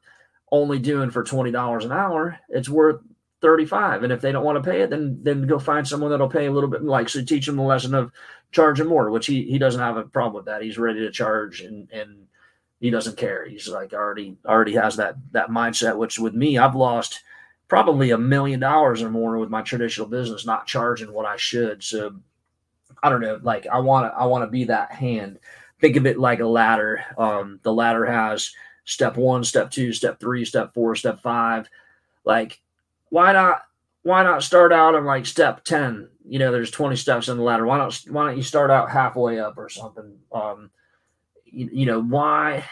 only 0.53 0.79
doing 0.79 1.11
for 1.11 1.25
twenty 1.25 1.51
dollars 1.51 1.85
an 1.85 1.93
hour. 1.93 2.39
It's 2.49 2.69
worth 2.69 3.01
35 3.41 4.03
and 4.03 4.13
if 4.13 4.21
they 4.21 4.33
don't 4.33 4.45
want 4.45 4.63
to 4.63 4.69
pay 4.69 4.81
it 4.81 4.91
then 4.91 5.21
then 5.23 5.47
go 5.47 5.59
find 5.59 5.87
someone 5.87 6.11
that'll 6.11 6.29
pay 6.29 6.47
a 6.47 6.53
little 6.53 6.69
bit 6.69 6.83
like 6.83 7.09
so 7.09 7.23
teach 7.23 7.47
them 7.47 7.57
the 7.57 7.63
lesson 7.63 7.95
of 7.95 8.11
charging 8.51 8.87
more 8.87 9.11
which 9.11 9.27
he 9.27 9.43
he 9.45 9.59
doesn't 9.59 9.81
have 9.81 9.97
a 9.97 10.05
problem 10.05 10.35
with 10.35 10.47
that. 10.47 10.63
He's 10.63 10.79
ready 10.79 11.01
to 11.01 11.11
charge 11.11 11.61
and 11.61 11.91
and 11.93 12.27
he 12.81 12.91
doesn't 12.91 13.17
care. 13.17 13.47
He's 13.47 13.69
like 13.69 13.93
already 13.93 14.37
already 14.47 14.75
has 14.75 14.97
that 14.97 15.17
that 15.33 15.51
mindset 15.51 15.97
which 15.97 16.19
with 16.19 16.35
me 16.35 16.59
i've 16.59 16.75
lost 16.77 17.23
probably 17.69 18.11
a 18.11 18.19
million 18.19 18.61
dollars 18.61 19.03
or 19.03 19.11
more 19.11 19.37
with 19.39 19.51
my 19.51 19.63
traditional 19.63 20.09
business 20.09 20.47
not 20.47 20.67
charging 20.67 21.13
what 21.13 21.27
i 21.27 21.37
should. 21.37 21.83
So 21.83 22.17
i 23.03 23.09
don't 23.11 23.21
know 23.21 23.39
like 23.43 23.67
i 23.67 23.79
want 23.79 24.11
to 24.13 24.19
i 24.19 24.25
want 24.25 24.45
to 24.45 24.51
be 24.51 24.65
that 24.65 24.93
hand. 24.93 25.39
Think 25.81 25.97
of 25.97 26.07
it 26.07 26.19
like 26.19 26.41
a 26.41 26.47
ladder. 26.47 27.05
Um 27.17 27.61
the 27.63 27.73
ladder 27.73 28.07
has 28.07 28.53
step 28.85 29.17
one 29.17 29.45
step 29.45 29.71
two 29.71 29.93
step 29.93 30.19
three 30.19 30.45
step 30.45 30.73
four 30.75 30.95
step 30.95 31.21
five. 31.21 31.69
Like 32.25 32.61
why 33.11 33.33
not 33.33 33.63
why 34.03 34.23
not 34.23 34.43
start 34.43 34.73
out 34.73 34.95
on 34.95 35.05
like 35.05 35.27
step 35.27 35.65
10 35.65 36.09
you 36.27 36.39
know 36.39 36.53
there's 36.53 36.71
20 36.71 36.97
steps 36.97 37.29
in 37.29 37.37
the 37.37 37.43
ladder 37.43 37.67
why 37.67 37.79
not 37.79 38.01
why 38.09 38.27
don't 38.27 38.37
you 38.37 38.43
start 38.43 38.71
out 38.71 38.91
halfway 38.91 39.39
up 39.39 39.57
or 39.57 39.69
something 39.69 40.17
um 40.33 40.71
you, 41.45 41.69
you 41.73 41.87
know 41.87 42.03
why 42.03 42.65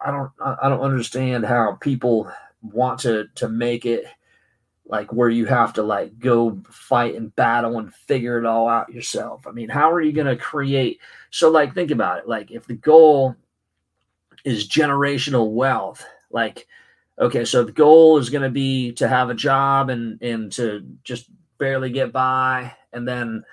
i 0.00 0.10
don't 0.10 0.30
i 0.40 0.68
don't 0.68 0.80
understand 0.80 1.44
how 1.44 1.76
people 1.80 2.30
want 2.62 3.00
to 3.00 3.26
to 3.34 3.48
make 3.48 3.84
it 3.86 4.04
like 4.86 5.12
where 5.12 5.28
you 5.28 5.46
have 5.46 5.72
to 5.74 5.82
like 5.82 6.18
go 6.18 6.60
fight 6.70 7.14
and 7.14 7.34
battle 7.36 7.78
and 7.78 7.94
figure 7.94 8.38
it 8.38 8.46
all 8.46 8.68
out 8.68 8.92
yourself. 8.92 9.46
I 9.46 9.50
mean, 9.50 9.68
how 9.68 9.90
are 9.90 10.00
you 10.00 10.12
going 10.12 10.26
to 10.26 10.36
create? 10.36 11.00
So, 11.30 11.50
like, 11.50 11.74
think 11.74 11.90
about 11.90 12.18
it. 12.18 12.28
Like, 12.28 12.50
if 12.50 12.66
the 12.66 12.74
goal 12.74 13.34
is 14.44 14.68
generational 14.68 15.50
wealth, 15.50 16.04
like, 16.30 16.66
okay, 17.18 17.44
so 17.44 17.64
the 17.64 17.72
goal 17.72 18.18
is 18.18 18.30
going 18.30 18.42
to 18.42 18.50
be 18.50 18.92
to 18.92 19.08
have 19.08 19.30
a 19.30 19.34
job 19.34 19.90
and 19.90 20.20
and 20.22 20.52
to 20.52 20.84
just 21.02 21.26
barely 21.58 21.90
get 21.90 22.12
by, 22.12 22.74
and 22.92 23.06
then 23.06 23.44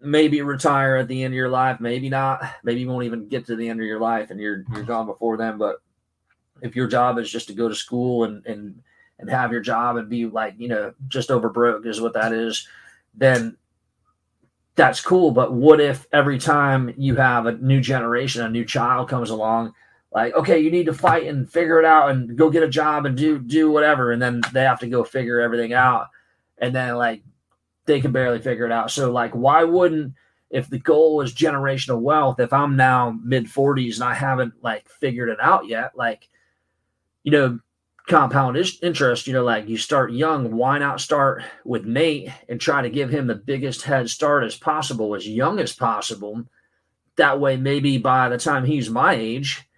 maybe 0.00 0.42
retire 0.42 0.96
at 0.96 1.08
the 1.08 1.22
end 1.22 1.32
of 1.32 1.36
your 1.36 1.48
life, 1.48 1.80
maybe 1.80 2.08
not, 2.08 2.42
maybe 2.62 2.80
you 2.80 2.88
won't 2.88 3.04
even 3.04 3.28
get 3.28 3.46
to 3.46 3.56
the 3.56 3.68
end 3.68 3.80
of 3.80 3.86
your 3.86 4.00
life 4.00 4.30
and 4.30 4.38
you're 4.38 4.64
you're 4.72 4.84
gone 4.84 5.06
before 5.06 5.36
then. 5.36 5.58
But 5.58 5.82
if 6.62 6.76
your 6.76 6.86
job 6.86 7.18
is 7.18 7.30
just 7.30 7.48
to 7.48 7.54
go 7.54 7.68
to 7.68 7.74
school 7.74 8.24
and 8.24 8.44
and 8.46 8.80
and 9.18 9.30
have 9.30 9.52
your 9.52 9.60
job 9.60 9.96
and 9.96 10.08
be 10.08 10.26
like, 10.26 10.54
you 10.58 10.68
know, 10.68 10.92
just 11.08 11.30
over 11.30 11.48
broke 11.48 11.86
is 11.86 12.00
what 12.00 12.14
that 12.14 12.32
is, 12.32 12.66
then 13.14 13.56
that's 14.74 15.00
cool. 15.00 15.30
But 15.30 15.52
what 15.52 15.80
if 15.80 16.06
every 16.12 16.38
time 16.38 16.92
you 16.96 17.14
have 17.16 17.46
a 17.46 17.52
new 17.52 17.80
generation, 17.80 18.42
a 18.42 18.50
new 18.50 18.64
child 18.64 19.08
comes 19.08 19.30
along, 19.30 19.72
like, 20.14 20.32
okay, 20.34 20.60
you 20.60 20.70
need 20.70 20.86
to 20.86 20.94
fight 20.94 21.26
and 21.26 21.50
figure 21.50 21.78
it 21.80 21.84
out 21.84 22.10
and 22.10 22.38
go 22.38 22.48
get 22.48 22.62
a 22.62 22.68
job 22.68 23.04
and 23.04 23.16
do 23.16 23.38
do 23.38 23.70
whatever, 23.70 24.12
and 24.12 24.22
then 24.22 24.40
they 24.52 24.62
have 24.62 24.80
to 24.80 24.86
go 24.86 25.04
figure 25.04 25.40
everything 25.40 25.72
out, 25.72 26.06
and 26.58 26.74
then 26.74 26.94
like 26.94 27.22
they 27.86 28.00
can 28.00 28.12
barely 28.12 28.38
figure 28.38 28.64
it 28.64 28.72
out. 28.72 28.90
So 28.90 29.10
like, 29.10 29.32
why 29.32 29.64
wouldn't 29.64 30.14
if 30.54 30.70
the 30.70 30.78
goal 30.78 31.20
is 31.20 31.34
generational 31.34 32.00
wealth, 32.00 32.38
if 32.38 32.52
I'm 32.52 32.76
now 32.76 33.18
mid 33.24 33.46
40s 33.46 33.96
and 33.96 34.04
I 34.04 34.14
haven't 34.14 34.54
like 34.62 34.88
figured 34.88 35.28
it 35.28 35.40
out 35.40 35.66
yet, 35.66 35.96
like, 35.96 36.28
you 37.24 37.32
know, 37.32 37.58
compound 38.06 38.56
interest, 38.80 39.26
you 39.26 39.32
know, 39.32 39.42
like 39.42 39.68
you 39.68 39.76
start 39.76 40.12
young, 40.12 40.54
why 40.54 40.78
not 40.78 41.00
start 41.00 41.42
with 41.64 41.86
Nate 41.86 42.30
and 42.48 42.60
try 42.60 42.82
to 42.82 42.88
give 42.88 43.10
him 43.10 43.26
the 43.26 43.34
biggest 43.34 43.82
head 43.82 44.08
start 44.08 44.44
as 44.44 44.54
possible, 44.54 45.16
as 45.16 45.26
young 45.26 45.58
as 45.58 45.74
possible? 45.74 46.44
That 47.16 47.40
way, 47.40 47.56
maybe 47.56 47.98
by 47.98 48.28
the 48.28 48.38
time 48.38 48.64
he's 48.64 48.88
my 48.88 49.14
age, 49.14 49.68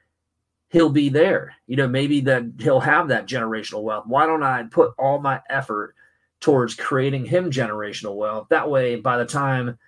he'll 0.77 0.91
be 0.91 1.09
there. 1.09 1.55
You 1.67 1.77
know, 1.77 1.89
maybe 1.89 2.21
that 2.21 2.45
he'll 2.59 2.81
have 2.81 3.09
that 3.09 3.27
generational 3.27 3.83
wealth. 3.83 4.05
Why 4.07 4.27
don't 4.27 4.43
I 4.43 4.65
put 4.65 4.93
all 4.99 5.19
my 5.19 5.41
effort 5.49 5.95
towards 6.39 6.75
creating 6.75 7.25
him 7.25 7.51
generational 7.51 8.15
wealth? 8.15 8.49
That 8.51 8.69
way, 8.69 8.97
by 8.97 9.17
the 9.17 9.25
time 9.25 9.79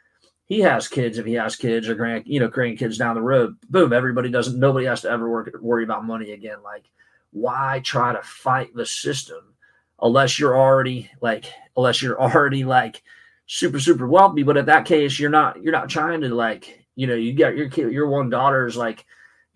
he 0.46 0.60
has 0.60 0.88
kids, 0.88 1.18
if 1.18 1.26
he 1.26 1.34
has 1.34 1.56
kids 1.56 1.90
or 1.90 1.94
grand, 1.94 2.24
you 2.26 2.40
know, 2.40 2.48
grandkids 2.48 2.96
down 2.96 3.16
the 3.16 3.20
road, 3.20 3.56
boom, 3.68 3.92
everybody 3.92 4.30
doesn't, 4.30 4.58
nobody 4.58 4.86
has 4.86 5.02
to 5.02 5.10
ever 5.10 5.28
work, 5.28 5.54
worry 5.60 5.84
about 5.84 6.06
money 6.06 6.32
again. 6.32 6.62
Like, 6.64 6.86
why 7.32 7.82
try 7.84 8.14
to 8.14 8.22
fight 8.22 8.74
the 8.74 8.86
system 8.86 9.54
unless 10.00 10.38
you're 10.38 10.56
already 10.56 11.10
like 11.20 11.52
unless 11.76 12.00
you're 12.00 12.18
already 12.20 12.64
like 12.64 13.02
super 13.44 13.78
super 13.78 14.08
wealthy 14.08 14.42
but 14.42 14.56
in 14.56 14.64
that 14.64 14.86
case 14.86 15.18
you're 15.18 15.28
not 15.28 15.62
you're 15.62 15.72
not 15.72 15.90
trying 15.90 16.22
to 16.22 16.30
like 16.30 16.86
you 16.96 17.06
know 17.06 17.14
you 17.14 17.34
got 17.34 17.56
your 17.56 17.68
kid 17.68 17.92
your 17.92 18.08
one 18.08 18.30
daughter's 18.30 18.74
like 18.74 19.04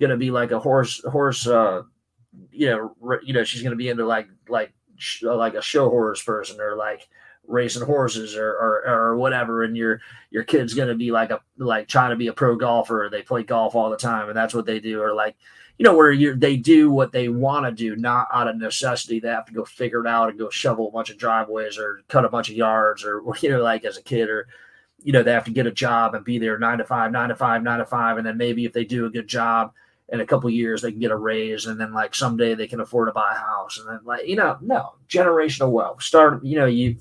gonna 0.02 0.18
be 0.18 0.30
like 0.30 0.50
a 0.50 0.58
horse 0.58 1.02
horse 1.04 1.46
uh 1.46 1.82
you 2.50 2.68
know 2.68 3.18
you 3.22 3.32
know 3.32 3.44
she's 3.44 3.62
gonna 3.62 3.76
be 3.76 3.88
into 3.88 4.04
like 4.04 4.28
like 4.48 4.72
like 5.22 5.54
a 5.54 5.62
show 5.62 5.88
horse 5.88 6.22
person 6.22 6.60
or 6.60 6.76
like 6.76 7.08
racing 7.46 7.84
horses 7.84 8.36
or, 8.36 8.50
or, 8.50 8.84
or 8.86 9.16
whatever. 9.16 9.64
And 9.64 9.76
your 9.76 10.00
your 10.30 10.44
kid's 10.44 10.74
gonna 10.74 10.94
be 10.94 11.10
like 11.10 11.30
a 11.30 11.40
like 11.58 11.88
trying 11.88 12.10
to 12.10 12.16
be 12.16 12.28
a 12.28 12.32
pro 12.32 12.56
golfer. 12.56 13.08
They 13.10 13.22
play 13.22 13.42
golf 13.42 13.74
all 13.74 13.90
the 13.90 13.96
time 13.96 14.28
and 14.28 14.36
that's 14.36 14.54
what 14.54 14.66
they 14.66 14.80
do. 14.80 15.00
Or 15.00 15.14
like 15.14 15.36
you 15.78 15.84
know, 15.84 15.96
where 15.96 16.12
you 16.12 16.34
they 16.34 16.56
do 16.56 16.90
what 16.90 17.12
they 17.12 17.28
want 17.28 17.66
to 17.66 17.72
do, 17.72 17.96
not 17.96 18.28
out 18.32 18.48
of 18.48 18.56
necessity. 18.56 19.18
They 19.18 19.28
have 19.28 19.46
to 19.46 19.52
go 19.54 19.64
figure 19.64 20.00
it 20.00 20.06
out 20.06 20.28
and 20.28 20.38
go 20.38 20.50
shovel 20.50 20.88
a 20.88 20.92
bunch 20.92 21.10
of 21.10 21.18
driveways 21.18 21.78
or 21.78 22.02
cut 22.08 22.24
a 22.24 22.28
bunch 22.28 22.50
of 22.50 22.56
yards 22.56 23.04
or 23.04 23.22
you 23.40 23.50
know, 23.50 23.62
like 23.62 23.84
as 23.84 23.96
a 23.96 24.02
kid 24.02 24.28
or 24.28 24.48
you 25.04 25.12
know, 25.12 25.22
they 25.24 25.32
have 25.32 25.44
to 25.44 25.50
get 25.50 25.66
a 25.66 25.72
job 25.72 26.14
and 26.14 26.24
be 26.24 26.38
there 26.38 26.58
nine 26.58 26.78
to 26.78 26.84
five, 26.84 27.10
nine 27.10 27.30
to 27.30 27.34
five, 27.34 27.62
nine 27.64 27.80
to 27.80 27.84
five, 27.84 28.18
and 28.18 28.26
then 28.26 28.36
maybe 28.36 28.64
if 28.64 28.72
they 28.72 28.84
do 28.84 29.06
a 29.06 29.10
good 29.10 29.26
job 29.26 29.72
in 30.08 30.20
a 30.20 30.26
couple 30.26 30.50
years, 30.50 30.82
they 30.82 30.90
can 30.90 31.00
get 31.00 31.10
a 31.10 31.16
raise, 31.16 31.66
and 31.66 31.80
then 31.80 31.92
like 31.92 32.14
someday 32.14 32.54
they 32.54 32.66
can 32.66 32.80
afford 32.80 33.08
to 33.08 33.12
buy 33.12 33.32
a 33.32 33.38
house, 33.38 33.78
and 33.78 33.88
then 33.88 34.00
like 34.04 34.26
you 34.26 34.36
know, 34.36 34.58
no 34.60 34.94
generational 35.08 35.70
wealth. 35.70 36.02
Start, 36.02 36.44
you 36.44 36.56
know, 36.56 36.66
you 36.66 36.96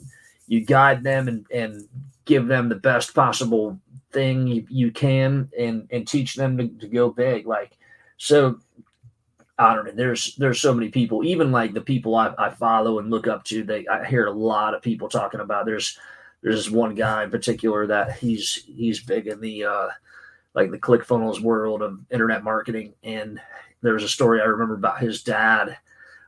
you 0.48 0.62
guide 0.62 1.04
them 1.04 1.28
and 1.28 1.46
and 1.52 1.88
give 2.26 2.48
them 2.48 2.70
the 2.70 2.76
best 2.76 3.14
possible 3.14 3.80
thing 4.12 4.48
you, 4.48 4.66
you 4.70 4.92
can, 4.92 5.50
and 5.58 5.88
and 5.92 6.08
teach 6.08 6.36
them 6.36 6.58
to, 6.58 6.68
to 6.68 6.88
go 6.88 7.10
big. 7.10 7.48
Like 7.48 7.78
so 8.18 8.60
I 9.58 9.76
don't 9.76 9.86
know. 9.86 9.92
There's 9.94 10.36
there's 10.36 10.62
so 10.62 10.74
many 10.74 10.90
people, 10.90 11.24
even 11.24 11.52
like 11.52 11.74
the 11.74 11.82
people 11.82 12.16
I, 12.16 12.34
I 12.38 12.50
follow 12.50 13.00
and 13.00 13.10
look 13.10 13.28
up 13.28 13.44
to. 13.46 13.64
They 13.64 13.88
I 13.88 14.06
hear 14.06 14.28
a 14.28 14.32
lot 14.32 14.74
of 14.74 14.82
people 14.82 15.10
talking 15.10 15.40
about. 15.40 15.66
There's 15.66 15.98
there's 16.42 16.66
this 16.66 16.72
one 16.72 16.96
guy 16.96 17.24
in 17.24 17.32
particular 17.32 17.88
that 17.88 18.18
he's 18.18 18.64
he's 18.66 19.00
big 19.04 19.28
in 19.28 19.40
the 19.42 19.66
uh, 19.66 19.88
like 20.54 20.72
the 20.72 20.80
ClickFunnels 20.80 21.42
world 21.42 21.82
of 21.82 22.00
internet 22.10 22.44
marketing. 22.44 22.94
And 23.04 23.40
there 23.82 23.94
was 23.94 24.04
a 24.04 24.10
story 24.10 24.42
I 24.42 24.46
remember 24.46 24.76
about 24.76 25.00
his 25.00 25.24
dad. 25.24 25.78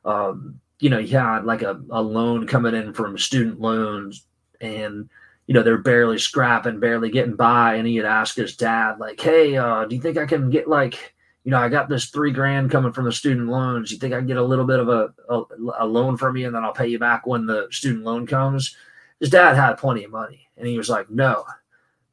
Um, 0.05 0.59
you 0.79 0.89
know, 0.89 0.99
he 0.99 1.07
had 1.07 1.45
like 1.45 1.61
a, 1.61 1.81
a 1.89 2.01
loan 2.01 2.47
coming 2.47 2.75
in 2.75 2.93
from 2.93 3.17
student 3.17 3.61
loans, 3.61 4.25
and 4.59 5.09
you 5.47 5.53
know 5.53 5.63
they're 5.63 5.77
barely 5.77 6.17
scrapping, 6.17 6.79
barely 6.79 7.09
getting 7.09 7.35
by. 7.35 7.75
And 7.75 7.87
he 7.87 7.95
had 7.95 8.05
asked 8.05 8.35
his 8.35 8.57
dad, 8.57 8.99
like, 8.99 9.19
"Hey, 9.19 9.55
uh, 9.55 9.85
do 9.85 9.95
you 9.95 10.01
think 10.01 10.17
I 10.17 10.25
can 10.25 10.49
get 10.49 10.67
like?" 10.67 11.13
you 11.43 11.51
know, 11.51 11.57
I 11.57 11.67
got 11.67 11.89
this 11.89 12.05
three 12.05 12.31
grand 12.31 12.71
coming 12.71 12.93
from 12.93 13.05
the 13.05 13.11
student 13.11 13.49
loans. 13.49 13.91
You 13.91 13.97
think 13.97 14.13
I 14.13 14.17
can 14.17 14.27
get 14.27 14.37
a 14.37 14.43
little 14.43 14.65
bit 14.65 14.79
of 14.79 14.87
a, 14.87 15.13
a, 15.29 15.43
a, 15.79 15.85
loan 15.85 16.15
from 16.15 16.37
you 16.37 16.47
and 16.47 16.55
then 16.55 16.63
I'll 16.63 16.73
pay 16.73 16.87
you 16.87 16.99
back 16.99 17.27
when 17.27 17.45
the 17.45 17.67
student 17.69 18.05
loan 18.05 18.25
comes? 18.25 18.77
His 19.19 19.29
dad 19.29 19.55
had 19.55 19.73
plenty 19.73 20.05
of 20.05 20.11
money. 20.11 20.47
And 20.55 20.65
he 20.65 20.77
was 20.77 20.89
like, 20.89 21.09
no, 21.09 21.43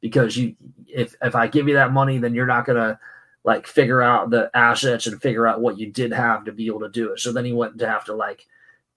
because 0.01 0.35
you, 0.35 0.55
if, 0.87 1.15
if 1.21 1.35
I 1.35 1.47
give 1.47 1.67
you 1.67 1.75
that 1.75 1.93
money, 1.93 2.17
then 2.17 2.35
you're 2.35 2.45
not 2.45 2.65
to 2.65 2.99
like 3.43 3.65
figure 3.65 4.01
out 4.01 4.29
the 4.29 4.51
assets 4.53 5.07
and 5.07 5.21
figure 5.21 5.47
out 5.47 5.61
what 5.61 5.77
you 5.77 5.87
did 5.87 6.11
have 6.13 6.45
to 6.45 6.51
be 6.51 6.67
able 6.67 6.81
to 6.81 6.89
do 6.89 7.13
it. 7.13 7.19
So 7.19 7.31
then 7.31 7.45
he 7.45 7.53
went 7.53 7.77
to 7.79 7.87
have 7.87 8.05
to 8.05 8.13
like 8.13 8.45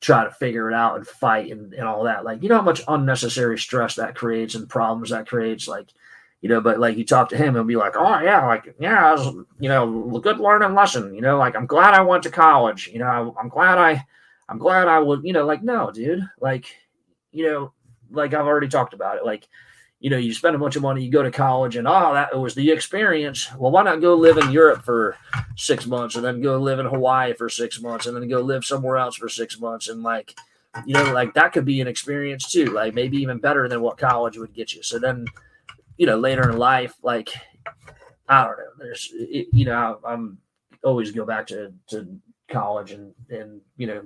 try 0.00 0.24
to 0.24 0.30
figure 0.30 0.70
it 0.70 0.74
out 0.74 0.96
and 0.96 1.06
fight 1.06 1.50
and, 1.50 1.72
and 1.72 1.86
all 1.86 2.04
that. 2.04 2.24
Like, 2.24 2.42
you 2.42 2.48
know 2.48 2.56
how 2.56 2.62
much 2.62 2.82
unnecessary 2.88 3.58
stress 3.58 3.94
that 3.94 4.14
creates 4.14 4.54
and 4.54 4.68
problems 4.68 5.10
that 5.10 5.28
creates? 5.28 5.66
Like, 5.66 5.88
you 6.42 6.50
know, 6.50 6.60
but 6.60 6.78
like 6.78 6.98
you 6.98 7.06
talk 7.06 7.30
to 7.30 7.38
him 7.38 7.56
and 7.56 7.66
be 7.66 7.76
like, 7.76 7.94
oh 7.96 8.20
yeah, 8.20 8.46
like 8.46 8.74
yeah, 8.78 9.14
was, 9.14 9.34
you 9.58 9.68
know, 9.70 10.20
good 10.22 10.38
learning 10.38 10.74
lesson, 10.74 11.14
you 11.14 11.22
know, 11.22 11.38
like 11.38 11.56
I'm 11.56 11.64
glad 11.64 11.94
I 11.94 12.02
went 12.02 12.22
to 12.24 12.30
college, 12.30 12.90
you 12.92 12.98
know, 12.98 13.34
I'm 13.40 13.48
glad 13.48 13.78
I, 13.78 14.04
I'm 14.46 14.58
glad 14.58 14.88
I 14.88 14.98
would, 14.98 15.24
you 15.24 15.32
know, 15.32 15.46
like 15.46 15.62
no, 15.62 15.90
dude, 15.90 16.28
like, 16.38 16.66
you 17.32 17.46
know, 17.46 17.72
like 18.10 18.34
I've 18.34 18.46
already 18.46 18.68
talked 18.68 18.92
about 18.92 19.16
it, 19.16 19.24
like, 19.24 19.48
you 20.04 20.10
know, 20.10 20.18
you 20.18 20.34
spend 20.34 20.54
a 20.54 20.58
bunch 20.58 20.76
of 20.76 20.82
money, 20.82 21.02
you 21.02 21.10
go 21.10 21.22
to 21.22 21.30
college, 21.30 21.76
and 21.76 21.88
oh, 21.88 22.12
that 22.12 22.38
was 22.38 22.54
the 22.54 22.70
experience. 22.70 23.48
Well, 23.56 23.70
why 23.70 23.84
not 23.84 24.02
go 24.02 24.14
live 24.14 24.36
in 24.36 24.50
Europe 24.50 24.84
for 24.84 25.16
six 25.56 25.86
months, 25.86 26.16
and 26.16 26.22
then 26.22 26.42
go 26.42 26.58
live 26.58 26.78
in 26.78 26.84
Hawaii 26.84 27.32
for 27.32 27.48
six 27.48 27.80
months, 27.80 28.04
and 28.04 28.14
then 28.14 28.28
go 28.28 28.42
live 28.42 28.66
somewhere 28.66 28.98
else 28.98 29.16
for 29.16 29.30
six 29.30 29.58
months, 29.58 29.88
and 29.88 30.02
like, 30.02 30.36
you 30.84 30.92
know, 30.92 31.10
like 31.14 31.32
that 31.32 31.54
could 31.54 31.64
be 31.64 31.80
an 31.80 31.88
experience 31.88 32.52
too, 32.52 32.66
like 32.66 32.92
maybe 32.92 33.16
even 33.16 33.38
better 33.38 33.66
than 33.66 33.80
what 33.80 33.96
college 33.96 34.36
would 34.36 34.52
get 34.52 34.74
you. 34.74 34.82
So 34.82 34.98
then 34.98 35.24
you 35.96 36.04
know, 36.04 36.18
later 36.18 36.50
in 36.50 36.58
life, 36.58 36.94
like 37.02 37.32
I 38.28 38.44
don't 38.44 38.58
know. 38.58 38.64
There's, 38.78 39.10
it, 39.14 39.46
you 39.52 39.64
know, 39.64 40.00
I'm 40.06 40.36
always 40.82 41.12
go 41.12 41.24
back 41.24 41.46
to 41.46 41.72
to 41.88 42.06
college 42.50 42.92
and 42.92 43.14
and 43.30 43.62
you 43.78 43.86
know, 43.86 44.02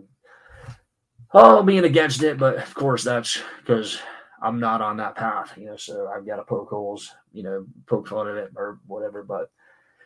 oh, 1.32 1.64
being 1.64 1.82
against 1.82 2.22
it, 2.22 2.38
but 2.38 2.56
of 2.56 2.72
course 2.72 3.02
that's 3.02 3.42
because 3.58 4.00
I'm 4.40 4.60
not 4.60 4.80
on 4.80 4.96
that 4.98 5.16
path, 5.16 5.52
you 5.56 5.66
know. 5.66 5.76
So 5.76 6.08
I've 6.08 6.26
got 6.26 6.36
to 6.36 6.44
poke 6.44 6.70
holes, 6.70 7.14
you 7.32 7.42
know, 7.42 7.66
poke 7.86 8.08
fun 8.08 8.28
at 8.28 8.36
it 8.36 8.52
or 8.56 8.78
whatever. 8.86 9.22
But 9.22 9.50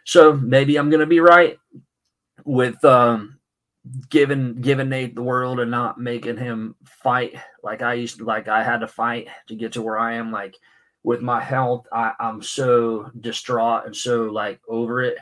so 0.05 0.33
maybe 0.33 0.77
I'm 0.77 0.90
gonna 0.90 1.07
be 1.07 1.21
right 1.21 1.59
with 2.45 2.85
um 2.85 3.38
giving 4.09 4.61
giving 4.61 4.88
Nate 4.88 5.14
the 5.14 5.23
world 5.23 5.61
and 5.61 5.71
not 5.71 6.01
making 6.01 6.37
him 6.37 6.77
fight 6.85 7.35
like 7.62 7.83
I 7.83 7.95
used 7.95 8.18
to 8.18 8.25
like 8.25 8.49
I 8.49 8.62
had 8.62 8.79
to 8.79 8.88
fight 8.88 9.29
to 9.49 9.57
get 9.57 9.73
to 9.73 9.83
where 9.83 9.99
I 9.99 10.14
am 10.14 10.31
like 10.31 10.57
with 11.03 11.21
my 11.21 11.40
health, 11.42 11.87
I, 11.92 12.12
I'm 12.18 12.42
so 12.42 13.11
distraught 13.21 13.87
and 13.87 13.97
so 13.97 14.25
like 14.25 14.61
over 14.68 15.03
it 15.03 15.18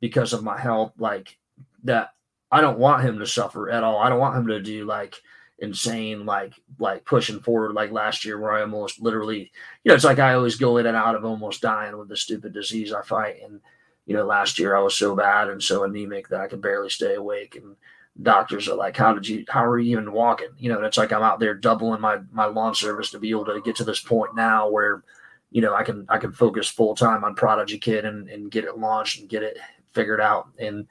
because 0.00 0.32
of 0.32 0.44
my 0.44 0.58
health, 0.58 0.92
like 0.98 1.38
that 1.84 2.10
I 2.50 2.60
don't 2.60 2.78
want 2.78 3.04
him 3.04 3.18
to 3.18 3.26
suffer 3.26 3.70
at 3.70 3.82
all. 3.82 3.98
I 3.98 4.08
don't 4.08 4.18
want 4.18 4.36
him 4.36 4.46
to 4.48 4.60
do 4.60 4.84
like 4.84 5.16
insane, 5.58 6.26
like 6.26 6.54
like 6.78 7.04
pushing 7.04 7.40
forward 7.40 7.72
like 7.72 7.92
last 7.92 8.24
year 8.24 8.38
where 8.38 8.52
I 8.52 8.62
almost 8.62 9.00
literally, 9.00 9.52
you 9.84 9.88
know, 9.88 9.94
it's 9.94 10.04
like 10.04 10.18
I 10.18 10.34
always 10.34 10.56
go 10.56 10.76
in 10.78 10.86
and 10.86 10.96
out 10.96 11.14
of 11.14 11.24
almost 11.24 11.62
dying 11.62 11.96
with 11.96 12.08
the 12.08 12.16
stupid 12.16 12.52
disease 12.52 12.92
I 12.92 13.02
fight. 13.02 13.36
And, 13.44 13.60
you 14.06 14.14
know, 14.14 14.24
last 14.24 14.58
year 14.58 14.76
I 14.76 14.80
was 14.80 14.96
so 14.96 15.14
bad 15.14 15.48
and 15.48 15.62
so 15.62 15.84
anemic 15.84 16.28
that 16.28 16.40
I 16.40 16.48
could 16.48 16.60
barely 16.60 16.90
stay 16.90 17.14
awake. 17.14 17.56
And 17.56 17.76
doctors 18.20 18.68
are 18.68 18.74
like, 18.74 18.96
"How 18.96 19.14
did 19.14 19.26
you? 19.26 19.44
How 19.48 19.64
are 19.64 19.78
you 19.78 19.92
even 19.92 20.12
walking?" 20.12 20.48
You 20.58 20.72
know, 20.72 20.82
it's 20.82 20.98
like 20.98 21.12
I'm 21.12 21.22
out 21.22 21.40
there 21.40 21.54
doubling 21.54 22.00
my 22.00 22.18
my 22.32 22.46
lawn 22.46 22.74
service 22.74 23.10
to 23.10 23.18
be 23.18 23.30
able 23.30 23.46
to 23.46 23.60
get 23.62 23.76
to 23.76 23.84
this 23.84 24.00
point 24.00 24.34
now 24.34 24.68
where, 24.68 25.04
you 25.50 25.62
know, 25.62 25.74
I 25.74 25.84
can 25.84 26.04
I 26.08 26.18
can 26.18 26.32
focus 26.32 26.68
full 26.68 26.94
time 26.94 27.24
on 27.24 27.34
Prodigy 27.34 27.78
Kid 27.78 28.04
and 28.04 28.28
and 28.28 28.50
get 28.50 28.64
it 28.64 28.78
launched 28.78 29.20
and 29.20 29.28
get 29.28 29.42
it 29.42 29.58
figured 29.92 30.20
out. 30.20 30.48
And 30.58 30.86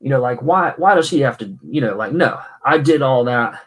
you 0.00 0.10
know, 0.10 0.20
like 0.20 0.42
why 0.42 0.74
why 0.76 0.94
does 0.94 1.10
he 1.10 1.20
have 1.20 1.38
to? 1.38 1.56
You 1.62 1.80
know, 1.80 1.96
like 1.96 2.12
no, 2.12 2.38
I 2.64 2.78
did 2.78 3.02
all 3.02 3.24
that. 3.24 3.60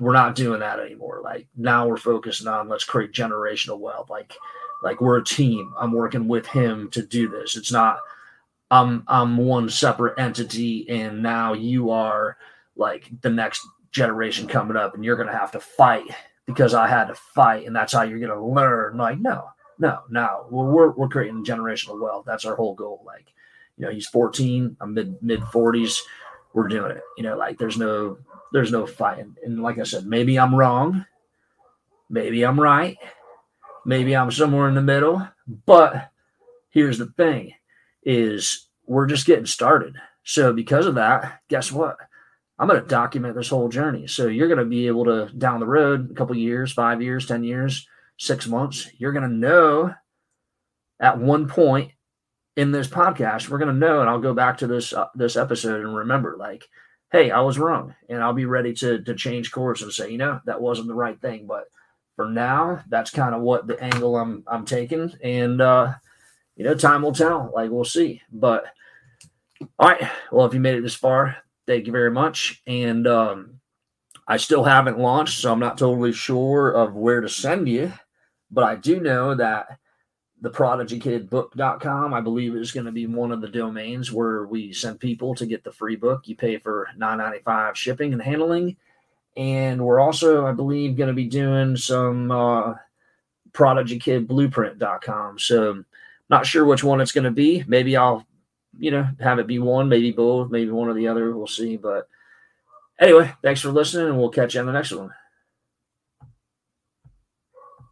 We're 0.00 0.12
not 0.12 0.34
doing 0.34 0.60
that 0.60 0.80
anymore. 0.80 1.20
Like 1.22 1.46
now 1.56 1.86
we're 1.86 1.96
focusing 1.96 2.46
on 2.46 2.68
let's 2.68 2.84
create 2.84 3.12
generational 3.12 3.78
wealth. 3.78 4.10
Like 4.10 4.34
like 4.82 5.00
we're 5.00 5.18
a 5.18 5.24
team. 5.24 5.72
I'm 5.78 5.92
working 5.92 6.28
with 6.28 6.46
him 6.46 6.88
to 6.90 7.02
do 7.02 7.28
this. 7.28 7.56
It's 7.56 7.72
not 7.72 8.00
I'm 8.70 9.04
I'm 9.08 9.36
one 9.36 9.68
separate 9.68 10.18
entity 10.18 10.88
and 10.88 11.22
now 11.22 11.54
you 11.54 11.90
are 11.90 12.36
like 12.76 13.10
the 13.22 13.30
next 13.30 13.66
generation 13.90 14.46
coming 14.46 14.76
up 14.76 14.94
and 14.94 15.04
you're 15.04 15.16
gonna 15.16 15.36
have 15.36 15.52
to 15.52 15.60
fight 15.60 16.04
because 16.46 16.74
I 16.74 16.88
had 16.88 17.06
to 17.06 17.14
fight 17.14 17.66
and 17.66 17.74
that's 17.74 17.92
how 17.92 18.02
you're 18.02 18.18
gonna 18.20 18.46
learn. 18.46 18.96
Like, 18.96 19.18
no, 19.18 19.48
no, 19.78 20.00
no. 20.10 20.46
Well, 20.50 20.66
we're 20.66 20.90
we're 20.90 21.08
creating 21.08 21.44
generational 21.44 22.00
wealth. 22.00 22.24
That's 22.26 22.44
our 22.44 22.56
whole 22.56 22.74
goal. 22.74 23.02
Like, 23.06 23.32
you 23.76 23.86
know, 23.86 23.92
he's 23.92 24.08
14, 24.08 24.76
I'm 24.80 24.94
mid 24.94 25.22
mid 25.22 25.40
40s. 25.40 25.98
We're 26.54 26.68
doing 26.68 26.92
it. 26.92 27.02
You 27.16 27.24
know, 27.24 27.36
like 27.36 27.58
there's 27.58 27.78
no 27.78 28.18
there's 28.52 28.72
no 28.72 28.86
fighting. 28.86 29.36
And 29.44 29.62
like 29.62 29.78
I 29.78 29.84
said, 29.84 30.06
maybe 30.06 30.38
I'm 30.38 30.54
wrong, 30.54 31.04
maybe 32.08 32.44
I'm 32.44 32.60
right 32.60 32.96
Maybe 33.88 34.14
I'm 34.14 34.30
somewhere 34.30 34.68
in 34.68 34.74
the 34.74 34.82
middle. 34.82 35.26
But 35.64 36.10
here's 36.68 36.98
the 36.98 37.06
thing 37.06 37.54
is 38.02 38.68
we're 38.84 39.06
just 39.06 39.24
getting 39.24 39.46
started. 39.46 39.96
So 40.24 40.52
because 40.52 40.84
of 40.84 40.96
that, 40.96 41.40
guess 41.48 41.72
what? 41.72 41.96
I'm 42.58 42.68
going 42.68 42.82
to 42.82 42.86
document 42.86 43.34
this 43.34 43.48
whole 43.48 43.70
journey. 43.70 44.06
So 44.06 44.26
you're 44.26 44.48
going 44.48 44.58
to 44.58 44.66
be 44.66 44.88
able 44.88 45.06
to 45.06 45.30
down 45.38 45.58
the 45.58 45.66
road, 45.66 46.10
a 46.10 46.14
couple 46.14 46.36
years, 46.36 46.70
five 46.70 47.00
years, 47.00 47.24
10 47.24 47.44
years, 47.44 47.88
six 48.18 48.46
months, 48.46 48.90
you're 48.98 49.12
going 49.12 49.26
to 49.26 49.34
know 49.34 49.94
at 51.00 51.18
one 51.18 51.48
point 51.48 51.92
in 52.56 52.72
this 52.72 52.88
podcast, 52.88 53.48
we're 53.48 53.56
going 53.56 53.72
to 53.72 53.86
know, 53.86 54.00
and 54.00 54.10
I'll 54.10 54.18
go 54.18 54.34
back 54.34 54.58
to 54.58 54.66
this, 54.66 54.92
uh, 54.92 55.06
this 55.14 55.36
episode 55.36 55.80
and 55.80 55.96
remember 55.96 56.36
like, 56.36 56.68
Hey, 57.10 57.30
I 57.30 57.40
was 57.40 57.58
wrong. 57.58 57.94
And 58.08 58.22
I'll 58.22 58.32
be 58.34 58.44
ready 58.44 58.74
to, 58.74 59.02
to 59.02 59.14
change 59.14 59.50
course 59.50 59.82
and 59.82 59.92
say, 59.92 60.10
you 60.10 60.18
know, 60.18 60.40
that 60.44 60.60
wasn't 60.60 60.88
the 60.88 60.94
right 60.94 61.20
thing, 61.20 61.46
but 61.46 61.64
for 62.18 62.28
now, 62.28 62.82
that's 62.88 63.12
kind 63.12 63.32
of 63.32 63.42
what 63.42 63.68
the 63.68 63.80
angle 63.80 64.16
I'm 64.16 64.42
I'm 64.48 64.64
taking, 64.64 65.12
and 65.22 65.60
uh, 65.60 65.94
you 66.56 66.64
know, 66.64 66.74
time 66.74 67.02
will 67.02 67.12
tell. 67.12 67.52
Like 67.54 67.70
we'll 67.70 67.84
see. 67.84 68.20
But 68.32 68.64
all 69.78 69.88
right, 69.88 70.10
well, 70.32 70.44
if 70.44 70.52
you 70.52 70.58
made 70.58 70.74
it 70.74 70.82
this 70.82 70.96
far, 70.96 71.36
thank 71.68 71.86
you 71.86 71.92
very 71.92 72.10
much. 72.10 72.60
And 72.66 73.06
um, 73.06 73.60
I 74.26 74.36
still 74.36 74.64
haven't 74.64 74.98
launched, 74.98 75.38
so 75.38 75.52
I'm 75.52 75.60
not 75.60 75.78
totally 75.78 76.12
sure 76.12 76.72
of 76.72 76.96
where 76.96 77.20
to 77.20 77.28
send 77.28 77.68
you, 77.68 77.92
but 78.50 78.64
I 78.64 78.74
do 78.74 78.98
know 78.98 79.36
that 79.36 79.78
the 80.40 80.50
prodigykidbook.com 80.50 82.14
i 82.14 82.20
believe 82.20 82.54
is 82.54 82.72
going 82.72 82.86
to 82.86 82.92
be 82.92 83.06
one 83.06 83.32
of 83.32 83.40
the 83.40 83.48
domains 83.48 84.12
where 84.12 84.46
we 84.46 84.72
send 84.72 85.00
people 85.00 85.34
to 85.34 85.46
get 85.46 85.64
the 85.64 85.72
free 85.72 85.96
book 85.96 86.28
you 86.28 86.36
pay 86.36 86.58
for 86.58 86.88
9.95 86.98 87.74
shipping 87.74 88.12
and 88.12 88.22
handling 88.22 88.76
and 89.38 89.80
we're 89.80 90.00
also, 90.00 90.46
I 90.46 90.52
believe, 90.52 90.96
going 90.96 91.08
to 91.08 91.14
be 91.14 91.28
doing 91.28 91.76
some 91.76 92.32
uh, 92.32 92.74
prodigykidblueprint.com. 93.52 95.38
So, 95.38 95.84
not 96.28 96.44
sure 96.44 96.64
which 96.64 96.82
one 96.82 97.00
it's 97.00 97.12
going 97.12 97.22
to 97.24 97.30
be. 97.30 97.64
Maybe 97.68 97.96
I'll, 97.96 98.26
you 98.76 98.90
know, 98.90 99.08
have 99.20 99.38
it 99.38 99.46
be 99.46 99.60
one, 99.60 99.88
maybe 99.88 100.10
both, 100.10 100.50
maybe 100.50 100.72
one 100.72 100.88
or 100.88 100.94
the 100.94 101.06
other. 101.06 101.36
We'll 101.36 101.46
see. 101.46 101.76
But 101.76 102.08
anyway, 102.98 103.32
thanks 103.40 103.60
for 103.60 103.70
listening, 103.70 104.08
and 104.08 104.18
we'll 104.18 104.28
catch 104.28 104.54
you 104.54 104.60
on 104.60 104.66
the 104.66 104.72
next 104.72 104.90
one. 104.90 105.14